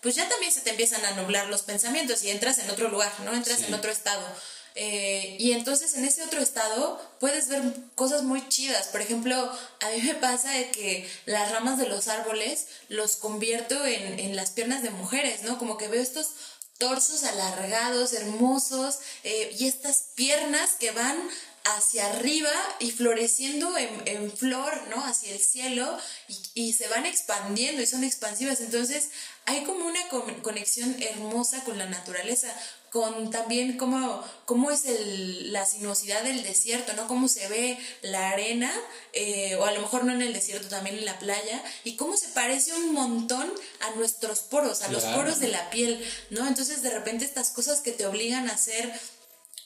[0.00, 3.12] pues ya también se te empiezan a nublar los pensamientos y entras en otro lugar,
[3.24, 3.32] ¿no?
[3.32, 4.26] Entras en otro estado.
[4.76, 7.62] Eh, y entonces en ese otro estado puedes ver
[7.94, 8.88] cosas muy chidas.
[8.88, 9.36] Por ejemplo,
[9.80, 14.34] a mí me pasa de que las ramas de los árboles los convierto en, en
[14.34, 15.58] las piernas de mujeres, ¿no?
[15.58, 16.30] Como que veo estos
[16.78, 21.16] torsos alargados, hermosos, eh, y estas piernas que van
[21.64, 25.02] hacia arriba y floreciendo en, flor, ¿no?
[25.04, 25.98] Hacia el cielo
[26.54, 28.60] y, se van expandiendo y son expansivas.
[28.60, 29.08] Entonces
[29.46, 30.00] hay como una
[30.42, 32.54] conexión hermosa con la naturaleza,
[32.94, 37.08] con también cómo, cómo es el, la sinuosidad del desierto, ¿no?
[37.08, 38.72] Cómo se ve la arena,
[39.12, 42.16] eh, o a lo mejor no en el desierto, también en la playa, y cómo
[42.16, 46.46] se parece un montón a nuestros poros, a los poros de la piel, ¿no?
[46.46, 48.92] Entonces de repente estas cosas que te obligan a hacer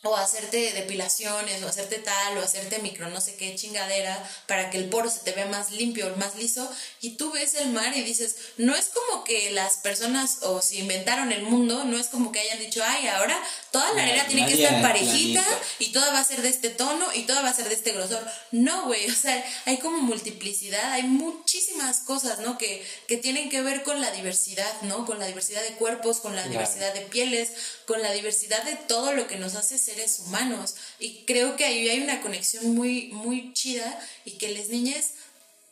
[0.02, 4.78] o hacerte depilaciones, o hacerte tal, o hacerte micro, no sé qué chingadera, para que
[4.78, 6.70] el poro se te vea más limpio, más liso,
[7.00, 10.78] y tú ves el mar y dices, no es como que las personas, o si
[10.78, 14.46] inventaron el mundo, no es como que hayan dicho, ay, ahora toda la arena tiene
[14.46, 15.44] que estar parejita,
[15.78, 17.92] y toda va a ser de este tono, y toda va a ser de este
[17.92, 18.26] grosor.
[18.50, 22.58] No, güey, o sea, hay como multiplicidad, hay muchísimas cosas, ¿no?
[22.58, 25.04] Que, que tienen que ver con la diversidad, ¿no?
[25.06, 27.50] Con la diversidad de cuerpos, con la diversidad de pieles,
[27.86, 30.74] con la diversidad de todo lo que nos hace seres humanos.
[30.98, 35.12] Y creo que ahí hay una conexión muy, muy chida y que las niñas,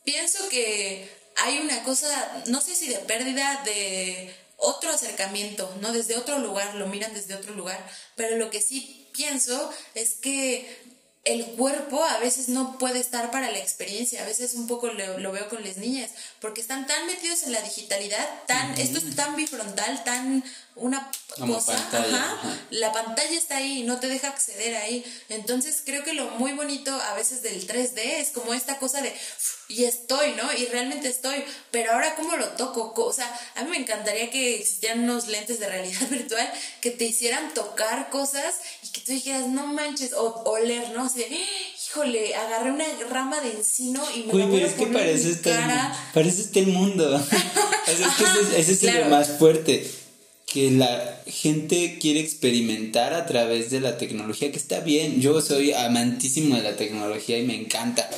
[0.05, 4.35] pienso que hay una cosa, no sé si de pérdida de
[4.67, 5.93] otro acercamiento, ¿no?
[5.93, 7.85] Desde otro lugar, lo miran desde otro lugar,
[8.17, 10.97] pero lo que sí pienso es que
[11.27, 15.33] el cuerpo a veces no puede estar para la experiencia, a veces un poco lo,
[15.33, 16.11] veo con las niñas,
[16.41, 20.45] porque están tan metidos en la digitalidad, tan, esto es tan bifrontal, tan
[20.77, 21.75] una cosa,
[22.71, 25.05] la pantalla está ahí y no te deja acceder ahí.
[25.31, 29.11] Entonces creo que lo muy bonito a veces del 3D es como esta cosa de,
[29.69, 30.45] y estoy, ¿no?
[30.53, 34.57] Y realmente estoy, pero ahora cómo lo toco, o sea, a mí me encantaría que
[34.57, 36.47] existieran unos lentes de realidad virtual
[36.83, 41.07] que te hicieran tocar cosas y que tú dijeras, no manches, o oler, ¿no?
[41.07, 41.41] Así de,
[41.89, 45.55] híjole, agarré una rama de encino y me Uy, pero es que parece este,
[46.13, 47.17] parece este mundo.
[47.87, 50.06] ese, es lo más fuerte
[50.47, 55.73] que la gente quiere experimentar a través de la tecnología, que está bien, yo soy
[55.73, 58.09] amantísimo de la tecnología y me encanta.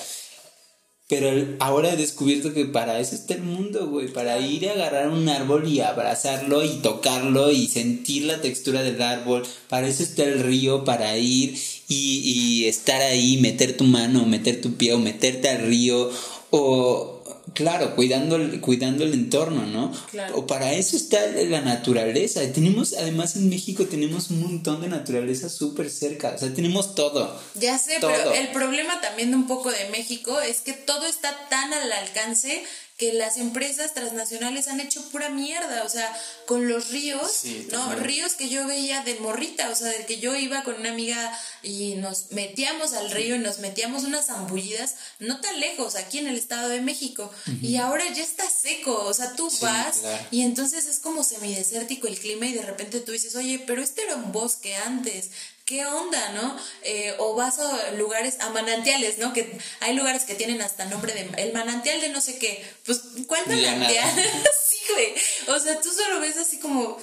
[1.09, 5.09] Pero ahora he descubierto que para eso está el mundo, güey, para ir a agarrar
[5.09, 10.25] un árbol y abrazarlo y tocarlo y sentir la textura del árbol, para eso está
[10.25, 11.59] el río, para ir
[11.89, 16.11] y, y estar ahí, meter tu mano, meter tu pie o meterte al río
[16.51, 17.18] o
[17.55, 19.93] Claro, cuidando el, cuidando el entorno, ¿no?
[20.35, 22.41] O para eso está la naturaleza.
[22.53, 26.33] Tenemos, además en México tenemos un montón de naturaleza súper cerca.
[26.35, 27.41] O sea, tenemos todo.
[27.55, 31.49] Ya sé, pero el problema también de un poco de México es que todo está
[31.49, 32.63] tan al alcance
[32.99, 36.13] que las empresas transnacionales han hecho pura mierda, o sea,
[36.47, 37.95] con los ríos, ¿no?
[37.95, 41.33] Ríos que yo veía de morrita, o sea, del que yo iba con una amiga
[41.63, 46.27] y nos metíamos al río y nos metíamos unas zambullidas, no tan lejos, aquí en
[46.27, 47.31] el Estado de México,
[47.63, 52.19] y ahora ya está seco, o sea, tú vas y entonces es como semidesértico el
[52.19, 55.31] clima y de repente tú dices, oye, pero este era un bosque antes,
[55.69, 56.57] ¿qué onda, no?
[56.83, 59.35] Eh, o vas a lugares, a manantiales, ¿no?
[59.35, 62.67] Que hay lugares que tienen hasta nombre de el manantial de no sé qué.
[62.87, 64.11] Pues, ¿cuál manantial?
[64.69, 65.15] sí, güey.
[65.49, 66.99] O sea, tú solo ves así como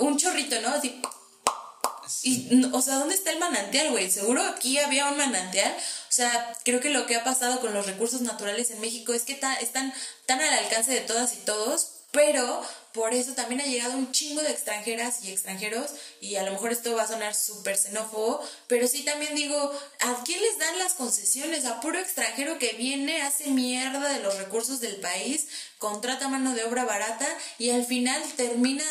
[0.00, 0.70] un chorrito, ¿no?
[0.70, 1.00] Así.
[2.24, 4.10] Y, o sea, ¿dónde está el manantial, güey?
[4.10, 5.72] Seguro aquí había un manantial.
[5.72, 9.22] O sea, creo que lo que ha pasado con los recursos naturales en México es
[9.22, 9.94] que están
[10.26, 12.62] tan al alcance de todas y todos, pero
[12.92, 15.90] por eso también ha llegado un chingo de extranjeras y extranjeros,
[16.20, 19.56] y a lo mejor esto va a sonar súper xenófobo, pero sí también digo,
[20.00, 21.64] ¿a quién les dan las concesiones?
[21.64, 25.46] A puro extranjero que viene, hace mierda de los recursos del país,
[25.78, 27.26] contrata mano de obra barata
[27.58, 28.84] y al final termina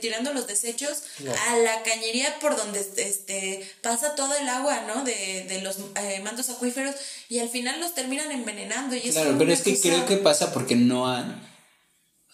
[0.00, 1.02] tirando los desechos
[1.48, 5.04] a la cañería por donde este pasa todo el agua, ¿no?
[5.04, 6.94] De, de los eh, mantos acuíferos
[7.28, 8.96] y al final los terminan envenenando.
[8.96, 11.47] Y claro, pero es que creo que pasa porque no han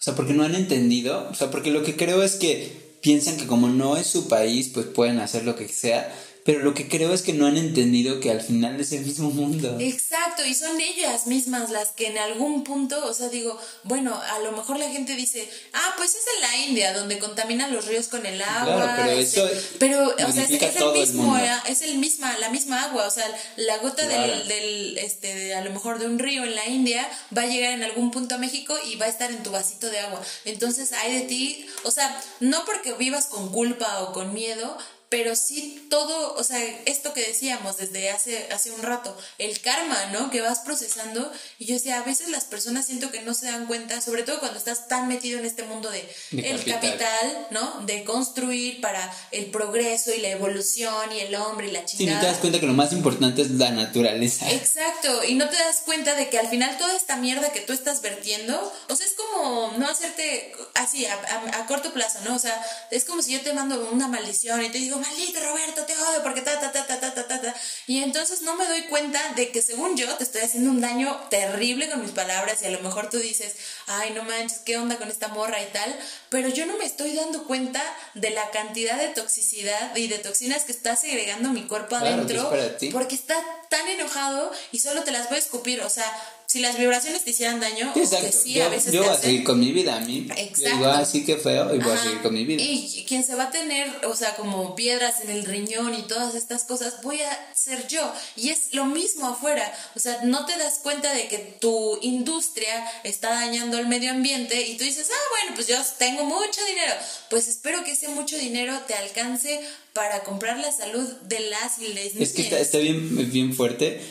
[0.05, 3.47] sea, porque no han entendido, o sea, porque lo que creo es que piensan que
[3.47, 6.15] como no es su país, pues pueden hacer lo que sea,
[6.45, 9.31] pero lo que creo es que no han entendido que al final es el mismo
[9.31, 9.77] mundo.
[9.79, 14.37] Exacto, y son ellas mismas las que en algún punto, o sea, digo, bueno, a
[14.41, 18.09] lo mejor la gente dice, ah, pues es en la India donde contaminan los ríos
[18.09, 18.75] con el agua.
[18.75, 19.49] Claro, pero eso.
[19.79, 23.25] Pero, o sea, es, el mismo, eh, es el misma, la misma agua, o sea,
[23.55, 27.41] la gota del, del, este, a lo mejor de un río en la India va
[27.41, 29.97] a llegar en algún punto a México y va a estar en tu vasito de
[29.97, 30.21] agua.
[30.45, 34.77] Entonces, hay de ti, o sea, no porque vivas con culpa o con miedo,
[35.15, 40.07] pero sí todo, o sea, esto que decíamos desde hace, hace un rato, el karma,
[40.11, 40.29] ¿no?
[40.29, 41.31] Que vas procesando.
[41.57, 44.41] Y yo decía, a veces las personas siento que no se dan cuenta, sobre todo
[44.41, 47.47] cuando estás tan metido en este mundo de, el capital.
[47.51, 47.85] ¿no?
[47.85, 51.97] De construir para el progreso y la evolución y el hombre y la chingada.
[51.97, 54.51] Sí, no te das cuenta que lo más importante es la naturaleza.
[54.51, 57.71] Exacto, y no te das cuenta de que al final toda esta mierda que tú
[57.71, 61.13] estás vertiendo, o sea, es como no hacerte así a,
[61.53, 62.35] a corto plazo, ¿no?
[62.35, 62.61] O sea,
[62.91, 66.23] es como si yo te mando una maldición y te digo, maldito Roberto, te odio
[66.23, 67.55] porque ta, ta, ta, ta, ta, ta, ta.
[67.87, 71.27] Y entonces no me doy cuenta de que según yo te estoy haciendo un daño
[71.29, 73.55] terrible con mis palabras y a lo mejor tú dices,
[73.87, 75.95] ay, no manches, ¿qué onda con esta morra y tal?
[76.29, 77.81] Pero yo no me estoy dando cuenta
[78.13, 82.51] de la cantidad de toxicidad y de toxinas que está segregando mi cuerpo adentro
[82.91, 83.35] porque está
[83.69, 86.05] tan enojado y solo te las voy a escupir, o sea,
[86.47, 88.27] si las vibraciones te hicieran daño, Exacto.
[88.27, 90.27] que sí, a veces yo voy a seguir con mi vida, a mí.
[90.37, 90.77] Exacto.
[90.77, 92.61] Digo, así que feo y voy a seguir con mi vida.
[92.61, 96.35] Y quien se va a tener, o sea, como piedras en el riñón y todas
[96.35, 98.11] estas cosas, voy a ser yo.
[98.35, 99.73] Y es lo mismo afuera.
[99.95, 104.67] O sea, no te das cuenta de que tu industria está dañando el medio ambiente
[104.67, 106.93] y tú dices, ah, bueno, pues yo tengo mucho dinero.
[107.29, 109.59] Pues espero que ese mucho dinero te alcance
[109.93, 111.85] para comprar la salud de las y
[112.21, 114.01] Es que está, está bien, bien fuerte.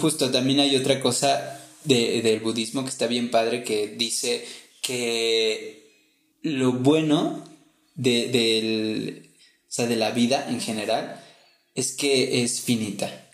[0.00, 4.44] Justo también hay otra cosa de, del budismo que está bien padre que dice
[4.80, 5.82] que
[6.42, 7.44] lo bueno
[7.94, 9.30] de, del,
[9.68, 11.22] o sea, de la vida en general
[11.74, 13.30] es que es finita.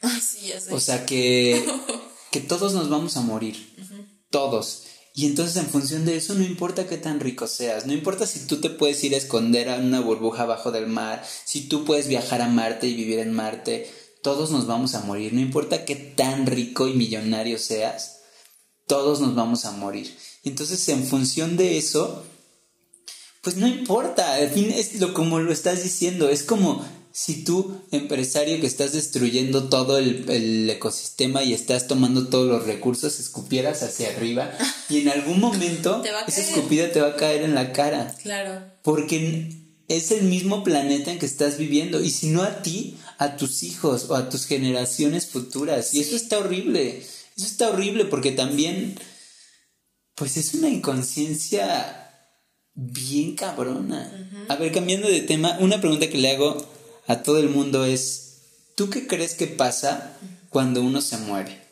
[0.71, 1.65] O sea, que,
[2.31, 3.75] que todos nos vamos a morir.
[4.31, 4.85] Todos.
[5.19, 8.47] Y entonces en función de eso no importa qué tan rico seas, no importa si
[8.47, 12.07] tú te puedes ir a esconder a una burbuja abajo del mar, si tú puedes
[12.07, 13.93] viajar a Marte y vivir en Marte,
[14.23, 18.21] todos nos vamos a morir, no importa qué tan rico y millonario seas,
[18.87, 20.17] todos nos vamos a morir.
[20.45, 22.23] Entonces, en función de eso,
[23.43, 26.87] pues no importa, al fin es lo como lo estás diciendo, es como
[27.21, 33.19] si tú, empresario que estás destruyendo todo el, ecosistema y estás tomando todos los recursos,
[33.19, 34.53] escupieras hacia arriba
[34.89, 38.15] y en algún momento esa escupida te va a caer en la cara.
[38.23, 38.63] Claro.
[38.85, 39.51] Porque
[39.89, 43.65] es el mismo planeta en que estás viviendo y si no a ti, a tus
[43.65, 45.95] hijos o a tus generaciones futuras.
[45.95, 46.99] Y eso está horrible.
[47.37, 48.97] Eso está horrible porque también,
[50.15, 52.13] pues es una inconsciencia
[52.75, 54.09] bien cabrona.
[54.49, 56.78] A ver, cambiando de tema, una pregunta que le hago
[57.09, 58.37] a todo el mundo es,
[58.77, 60.17] ¿tú qué crees que pasa
[60.51, 61.67] cuando uno se muere?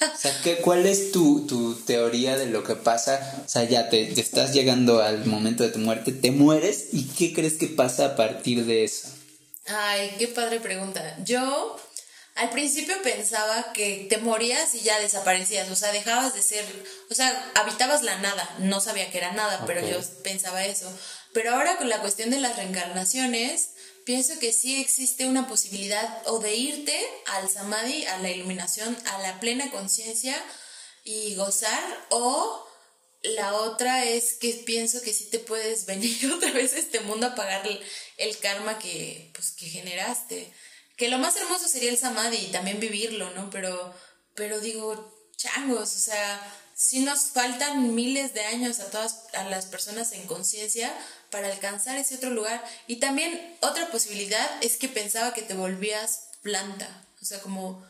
[0.00, 3.42] O sea, ¿qué, ¿cuál es tu, tu, teoría de lo que pasa?
[3.44, 7.04] O sea, ya te, te, estás llegando al momento de tu muerte, te mueres y
[7.08, 9.08] ¿qué crees que pasa a partir de eso?
[9.66, 11.16] Ay, qué padre pregunta.
[11.24, 11.76] Yo
[12.36, 16.64] al principio pensaba que te morías y ya desaparecías, o sea, dejabas de ser,
[17.10, 20.92] o sea, habitabas la nada, no sabía que era nada, pero yo pensaba eso.
[21.32, 23.70] Pero ahora con la cuestión de las reencarnaciones,
[24.06, 26.96] pienso que sí existe una posibilidad o de irte
[27.26, 30.40] al samadhi, a la iluminación, a la plena conciencia
[31.04, 32.66] y gozar, o
[33.22, 37.26] la otra es que pienso que sí te puedes venir otra vez a este mundo
[37.26, 37.68] a pagar
[38.16, 40.52] el, karma que, pues, que generaste.
[40.96, 43.50] Que lo más hermoso sería el samadhi y también vivirlo, ¿no?
[43.50, 43.92] Pero,
[44.34, 46.40] pero digo, changos, o sea,
[46.74, 50.92] sí nos faltan miles de años a todas a las personas en conciencia
[51.30, 52.64] para alcanzar ese otro lugar.
[52.86, 57.04] Y también otra posibilidad es que pensaba que te volvías planta.
[57.20, 57.84] O sea, como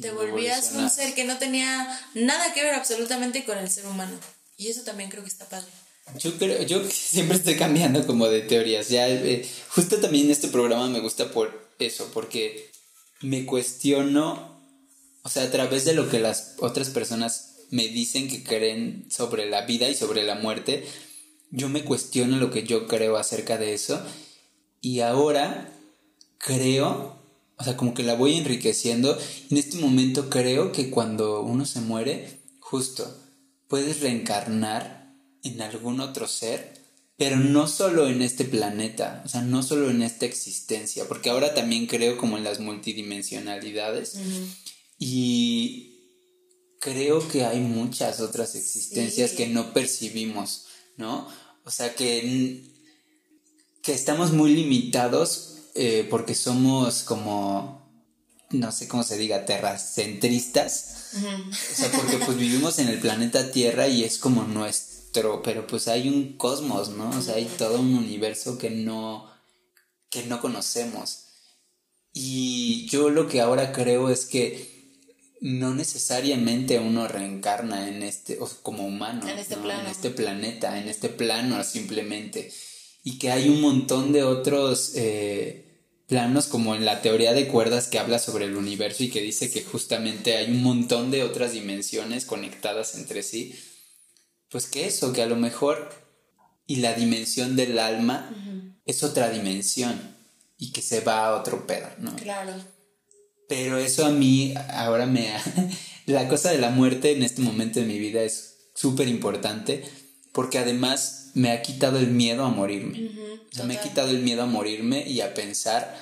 [0.00, 4.18] te volvías un ser que no tenía nada que ver absolutamente con el ser humano.
[4.58, 5.70] Y eso también creo que está padre.
[6.18, 8.88] Yo creo, yo siempre estoy cambiando como de teorías.
[8.88, 12.70] Ya, eh, justo también este programa me gusta por eso, porque
[13.20, 14.55] me cuestiono,
[15.26, 19.50] o sea, a través de lo que las otras personas me dicen que creen sobre
[19.50, 20.86] la vida y sobre la muerte,
[21.50, 24.00] yo me cuestiono lo que yo creo acerca de eso.
[24.80, 25.72] Y ahora
[26.38, 27.18] creo,
[27.56, 29.18] o sea, como que la voy enriqueciendo.
[29.50, 33.12] En este momento creo que cuando uno se muere, justo,
[33.66, 35.12] puedes reencarnar
[35.42, 36.72] en algún otro ser,
[37.16, 41.52] pero no solo en este planeta, o sea, no solo en esta existencia, porque ahora
[41.52, 44.20] también creo como en las multidimensionalidades.
[44.98, 45.96] Y
[46.80, 50.66] creo que hay muchas otras existencias que no percibimos,
[50.96, 51.28] ¿no?
[51.64, 52.62] O sea que,
[53.82, 57.90] que estamos muy limitados eh, porque somos como,
[58.50, 61.12] no sé cómo se diga, terracentristas.
[61.12, 65.88] O sea, porque pues vivimos en el planeta Tierra y es como nuestro, pero pues
[65.88, 67.10] hay un cosmos, ¿no?
[67.10, 69.30] O sea, hay todo un universo que no,
[70.08, 71.24] que no conocemos.
[72.12, 74.75] Y yo lo que ahora creo es que
[75.40, 81.08] no necesariamente uno reencarna en este, como humano, en este, en este planeta, en este
[81.08, 82.52] plano simplemente.
[83.02, 85.66] Y que hay un montón de otros eh,
[86.08, 89.50] planos, como en la teoría de cuerdas que habla sobre el universo y que dice
[89.50, 93.54] que justamente hay un montón de otras dimensiones conectadas entre sí.
[94.50, 95.90] Pues que eso, que a lo mejor,
[96.66, 98.30] y la dimensión del alma
[98.86, 100.16] es otra dimensión
[100.58, 102.14] y que se va a otro pedo, ¿no?
[102.16, 102.52] Claro.
[103.48, 105.30] Pero eso a mí ahora me...
[106.06, 109.84] la cosa de la muerte en este momento de mi vida es súper importante
[110.36, 113.10] porque además me ha quitado el miedo a morirme.
[113.50, 115.98] o sea, me ha quitado el miedo a morirme y a pensar,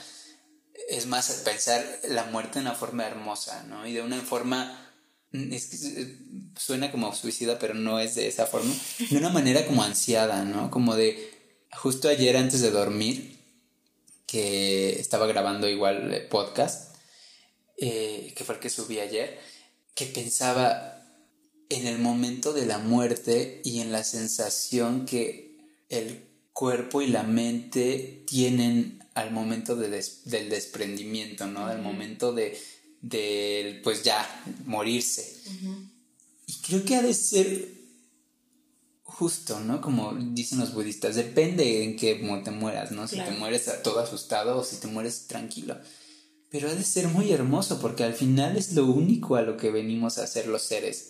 [0.88, 3.86] es más, a pensar la muerte de una forma hermosa, ¿no?
[3.86, 4.92] Y de una forma,
[5.32, 6.18] es que
[6.58, 8.74] suena como suicida, pero no es de esa forma,
[9.08, 10.68] de una manera como ansiada, ¿no?
[10.68, 11.32] Como de,
[11.72, 13.38] justo ayer antes de dormir,
[14.26, 16.93] que estaba grabando igual podcast,
[17.76, 19.38] eh, que fue el que subí ayer,
[19.94, 21.02] que pensaba
[21.68, 25.58] en el momento de la muerte y en la sensación que
[25.88, 29.90] el cuerpo y la mente tienen al momento del
[30.50, 31.66] desprendimiento, ¿no?
[31.66, 34.26] Al momento de, pues ya,
[34.66, 35.40] morirse.
[36.46, 37.68] Y creo que ha de ser
[39.02, 39.80] justo, ¿no?
[39.80, 42.14] Como dicen los budistas, depende en qué
[42.44, 43.06] te mueras, ¿no?
[43.06, 45.76] Si te mueres todo asustado o si te mueres tranquilo.
[46.54, 49.72] Pero ha de ser muy hermoso porque al final es lo único a lo que
[49.72, 51.08] venimos a hacer los seres.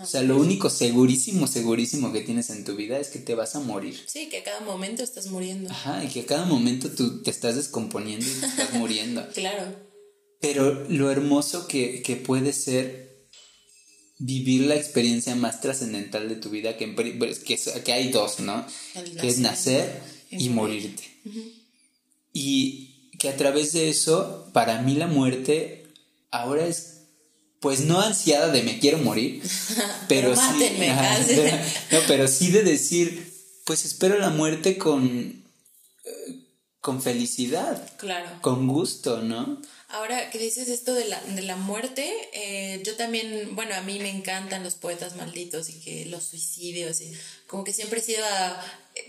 [0.00, 3.56] o sea, lo único segurísimo, segurísimo que tienes en tu vida es que te vas
[3.56, 4.00] a morir.
[4.06, 5.68] Sí, que a cada momento estás muriendo.
[5.68, 9.26] Ajá, y que a cada momento tú te estás descomponiendo y te estás muriendo.
[9.34, 9.64] claro.
[10.40, 13.26] Pero lo hermoso que, puede ser
[14.20, 16.86] vivir la experiencia más trascendental de tu vida, que,
[17.18, 18.64] pues, que, que hay dos, ¿no?
[19.20, 20.00] que es nacer
[20.30, 21.02] y, morirte.
[22.32, 22.87] Y
[23.18, 25.86] que a través de eso, para mí la muerte
[26.30, 27.02] ahora es,
[27.60, 29.42] pues no ansiada de me quiero morir,
[30.08, 30.76] pero, sí,
[31.90, 33.32] no, pero sí de decir,
[33.64, 35.44] pues espero la muerte con,
[36.04, 36.44] eh,
[36.80, 39.60] con felicidad, claro, con gusto, ¿no?
[39.90, 43.98] Ahora que dices esto de la, de la muerte, eh, yo también, bueno, a mí
[43.98, 47.10] me encantan los poetas malditos y que los suicidios, y
[47.46, 48.24] como que siempre he sido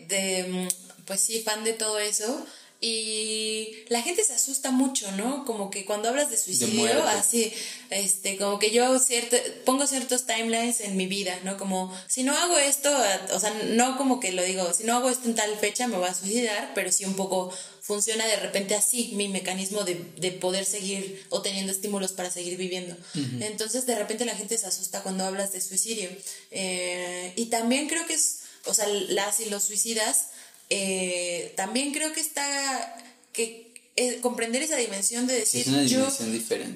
[0.07, 2.45] de, mm, pues sí, fan de todo eso,
[2.82, 5.45] y la gente se asusta mucho, ¿no?
[5.45, 7.53] Como que cuando hablas de suicidio, así,
[7.89, 11.57] este, como que yo cierto, pongo ciertos timelines en mi vida, ¿no?
[11.57, 12.89] Como, si no hago esto,
[13.34, 15.97] o sea, no como que lo digo, si no hago esto en tal fecha me
[15.97, 17.51] voy a suicidar, pero sí un poco
[17.82, 22.55] funciona de repente así mi mecanismo de, de poder seguir o teniendo estímulos para seguir
[22.55, 22.95] viviendo.
[23.41, 26.07] Entonces, de repente la gente se asusta cuando hablas de suicidio.
[26.51, 30.27] Eh, y también creo que es, o sea, las y los suicidas,
[30.70, 32.97] eh, también creo que está,
[33.34, 36.07] que eh, comprender esa dimensión de decir, yo,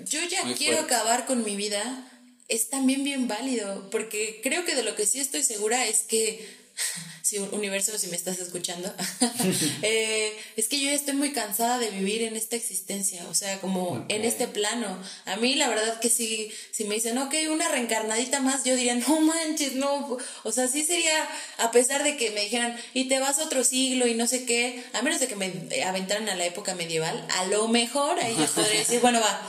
[0.05, 2.09] yo ya quiero acabar con mi vida,
[2.47, 6.62] es también bien válido, porque creo que de lo que sí estoy segura es que
[7.21, 8.93] si universo, si me estás escuchando,
[9.81, 14.05] eh, es que yo estoy muy cansada de vivir en esta existencia, o sea, como
[14.09, 14.97] en este plano.
[15.25, 18.95] A mí la verdad que si, si me dicen, ok, una reencarnadita más, yo diría,
[18.95, 23.19] no manches, no, o sea, sí sería, a pesar de que me dijeran, y te
[23.19, 25.51] vas a otro siglo y no sé qué, a menos de que me
[25.85, 29.41] aventaran a la época medieval, a lo mejor ahí yo podría decir, bueno, va,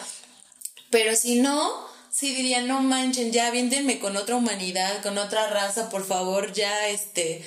[0.90, 5.90] pero si no, sí diría, no manchen, ya aviéntenme con otra humanidad, con otra raza,
[5.90, 7.42] por favor, ya este,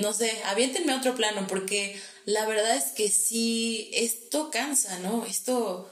[0.00, 5.26] no sé, aviéntenme a otro plano, porque la verdad es que sí, esto cansa, ¿no?
[5.26, 5.90] Esto...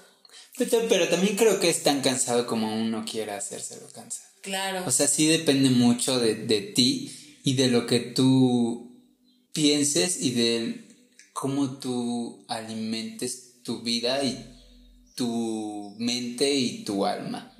[0.56, 4.28] Pero, también creo que es tan cansado como uno quiera hacérselo cansado.
[4.42, 4.84] Claro.
[4.86, 8.92] O sea, sí depende mucho de, de ti y de lo que tú
[9.52, 10.88] pienses y de
[11.32, 14.51] cómo tú alimentes tu vida y
[15.14, 17.54] tu mente y tu alma.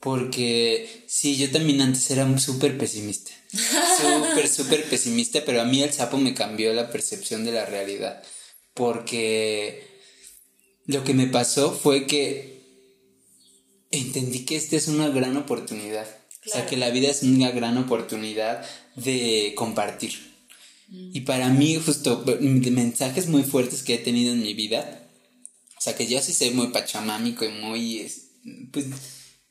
[0.00, 3.30] Porque sí, yo también antes era súper pesimista.
[3.52, 8.22] Súper, súper pesimista, pero a mí el sapo me cambió la percepción de la realidad.
[8.72, 9.86] Porque
[10.86, 12.62] lo que me pasó fue que
[13.90, 16.06] entendí que esta es una gran oportunidad.
[16.46, 18.66] O sea, que la vida es una gran oportunidad
[18.96, 20.12] de compartir.
[20.88, 21.10] Mm.
[21.14, 25.01] Y para mí, justo, mensajes muy fuertes que he tenido en mi vida.
[25.82, 28.08] O sea, que yo sí soy muy pachamámico y muy.
[28.70, 28.86] Pues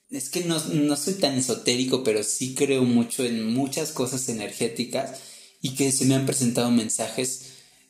[0.09, 5.19] es que no, no soy tan esotérico, pero sí creo mucho en muchas cosas energéticas
[5.61, 7.47] y que se me han presentado mensajes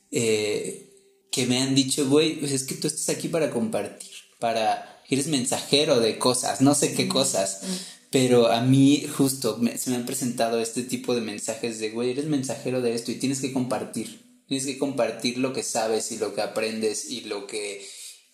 [0.09, 0.89] eh,
[1.31, 5.27] que me han dicho, güey, pues es que tú estás aquí para compartir, para, eres
[5.27, 7.61] mensajero de cosas, no sé qué cosas,
[8.09, 12.25] pero a mí justo se me han presentado este tipo de mensajes de, güey, eres
[12.25, 16.33] mensajero de esto y tienes que compartir, tienes que compartir lo que sabes y lo
[16.33, 17.85] que aprendes y lo que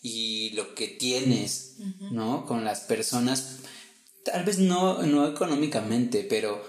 [0.07, 1.77] y lo que tienes,
[2.11, 2.45] ¿no?
[2.45, 3.59] Con las personas
[4.23, 6.61] tal vez no, no económicamente, pero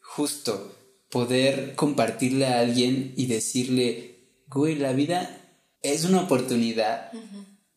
[0.00, 0.74] justo
[1.10, 5.40] poder compartirle a alguien y decirle, güey, la vida
[5.82, 7.10] es una oportunidad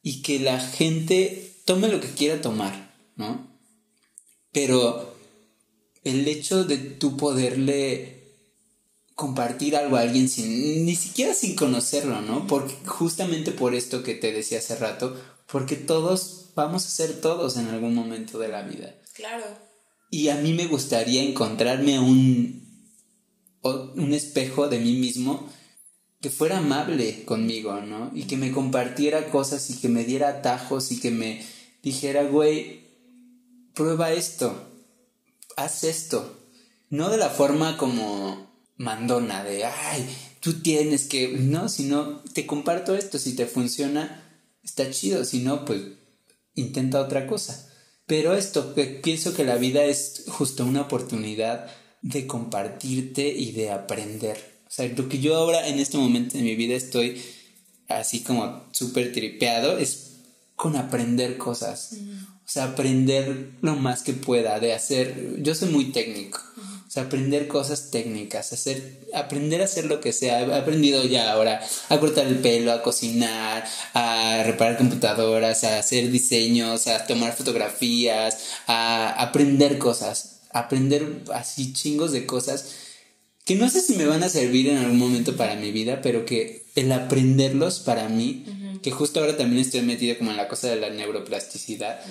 [0.01, 3.47] y que la gente tome lo que quiera tomar, ¿no?
[4.51, 5.15] Pero
[6.03, 8.18] el hecho de tú poderle
[9.19, 12.47] compartir algo a alguien sin ni siquiera sin conocerlo, ¿no?
[12.47, 15.13] Porque justamente por esto que te decía hace rato,
[15.51, 18.95] porque todos vamos a ser todos en algún momento de la vida.
[19.13, 19.43] Claro.
[20.09, 22.65] Y a mí me gustaría encontrarme un,
[23.61, 25.49] un espejo de mí mismo
[26.21, 28.11] que fuera amable conmigo, ¿no?
[28.15, 31.45] Y que me compartiera cosas y que me diera atajos y que me
[31.83, 32.87] dijera, güey,
[33.73, 34.65] prueba esto,
[35.57, 36.37] haz esto.
[36.89, 38.48] No de la forma como
[38.79, 40.09] mandona, de, ay,
[40.39, 44.23] tú tienes que, no, sino te comparto esto, si te funciona,
[44.63, 45.81] está chido, si no, pues
[46.55, 47.69] intenta otra cosa.
[48.07, 51.67] Pero esto, que pienso que la vida es justo una oportunidad
[52.01, 54.63] de compartirte y de aprender.
[54.65, 57.21] O sea, lo que yo ahora en este momento de mi vida estoy
[57.89, 60.21] así como súper tripeado es
[60.55, 61.97] con aprender cosas.
[62.45, 65.41] O sea, aprender lo más que pueda de hacer.
[65.41, 66.39] Yo soy muy técnico.
[66.95, 70.41] O aprender cosas técnicas, hacer, aprender a hacer lo que sea.
[70.41, 73.63] He aprendido ya ahora a cortar el pelo, a cocinar,
[73.93, 80.39] a reparar computadoras, a hacer diseños, a tomar fotografías, a aprender cosas.
[80.51, 82.65] Aprender así chingos de cosas
[83.49, 86.23] que no sé si me van a servir en algún momento para mi vida, pero
[86.23, 88.45] que el aprenderlos para mí
[88.81, 92.01] que justo ahora también estoy metido como en la cosa de la neuroplasticidad.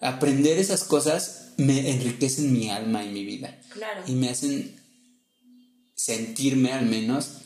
[0.00, 3.58] Aprender esas cosas me enriquecen mi alma y mi vida.
[4.06, 4.80] Y me hacen
[5.94, 7.38] sentirme al menos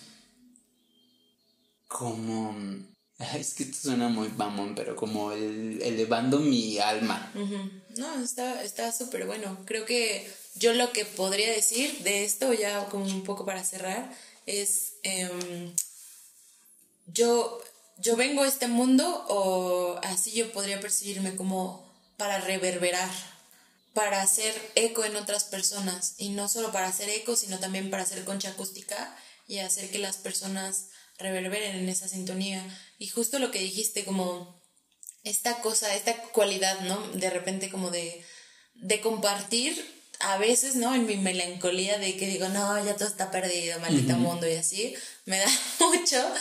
[1.88, 2.56] como...
[3.18, 7.32] es que esto suena muy mamón, pero como elevando mi alma.
[7.96, 9.58] No, está súper bueno.
[9.64, 14.12] Creo que yo lo que podría decir de esto, ya como un poco para cerrar,
[14.46, 14.94] es...
[15.02, 15.72] Em,
[17.06, 17.60] yo
[17.98, 23.10] yo vengo a este mundo o así yo podría percibirme como para reverberar,
[23.94, 28.02] para hacer eco en otras personas y no solo para hacer eco, sino también para
[28.04, 29.16] hacer concha acústica
[29.46, 30.88] y hacer que las personas
[31.18, 32.64] reverberen en esa sintonía.
[32.98, 34.60] Y justo lo que dijiste, como
[35.24, 36.98] esta cosa, esta cualidad, ¿no?
[37.12, 38.24] De repente como de,
[38.74, 40.94] de compartir a veces, ¿no?
[40.94, 44.94] En mi melancolía de que digo, no, ya todo está perdido, maldito mundo y así,
[45.24, 45.48] me da
[45.80, 46.34] mucho,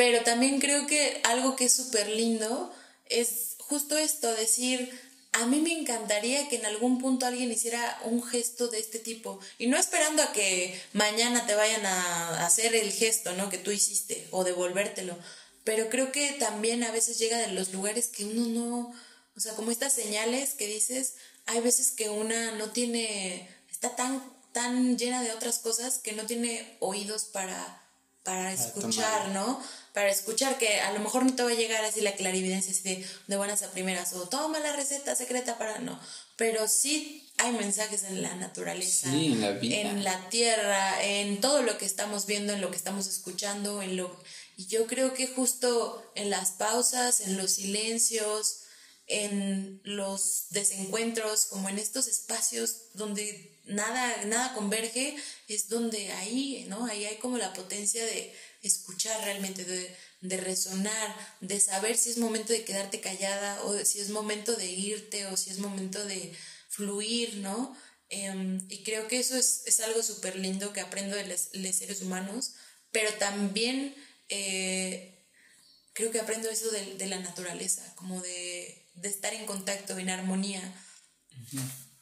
[0.00, 2.72] pero también creo que algo que es súper lindo
[3.10, 4.98] es justo esto, decir,
[5.32, 9.40] a mí me encantaría que en algún punto alguien hiciera un gesto de este tipo
[9.58, 13.50] y no esperando a que mañana te vayan a hacer el gesto, ¿no?
[13.50, 15.18] Que tú hiciste o devolvértelo.
[15.64, 18.94] Pero creo que también a veces llega de los lugares que uno no,
[19.36, 24.24] o sea, como estas señales que dices, hay veces que una no tiene, está tan,
[24.52, 27.82] tan llena de otras cosas que no tiene oídos para,
[28.22, 29.60] para escuchar, ¿no?
[30.00, 33.04] Para escuchar que a lo mejor no te va a llegar así la clarividencia así
[33.26, 36.00] de, buenas a primeras o toma la receta secreta para no,
[36.36, 41.76] pero sí hay mensajes en la naturaleza, en, la en la tierra, en todo lo
[41.76, 44.18] que estamos viendo, en lo que estamos escuchando, en lo
[44.56, 48.60] y yo creo que justo en las pausas, en los silencios,
[49.06, 55.14] en los desencuentros, como en estos espacios donde nada, nada converge,
[55.48, 56.86] es donde ahí, ¿no?
[56.86, 62.18] Ahí hay como la potencia de escuchar realmente, de, de resonar, de saber si es
[62.18, 66.32] momento de quedarte callada o si es momento de irte o si es momento de
[66.68, 67.76] fluir, ¿no?
[68.08, 72.02] Em, y creo que eso es, es algo súper lindo que aprendo de los, seres
[72.02, 72.54] humanos,
[72.90, 73.94] pero también
[74.28, 75.24] eh,
[75.92, 80.10] creo que aprendo eso de, de la naturaleza, como de, de, estar en contacto, en
[80.10, 80.60] armonía.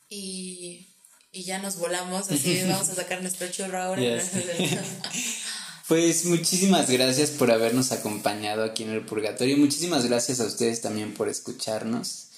[0.09, 0.89] y,
[1.31, 4.03] y, ya nos volamos, así vamos a sacar nuestro churro ahora.
[5.89, 9.57] Pues muchísimas gracias por habernos acompañado aquí en el Purgatorio.
[9.57, 12.29] Muchísimas gracias a ustedes también por escucharnos.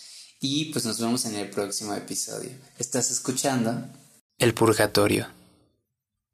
[0.40, 2.52] Y pues nos vemos en el próximo episodio.
[2.78, 3.88] Estás escuchando
[4.38, 5.26] El Purgatorio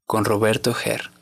[0.05, 1.16] con Roberto Ger.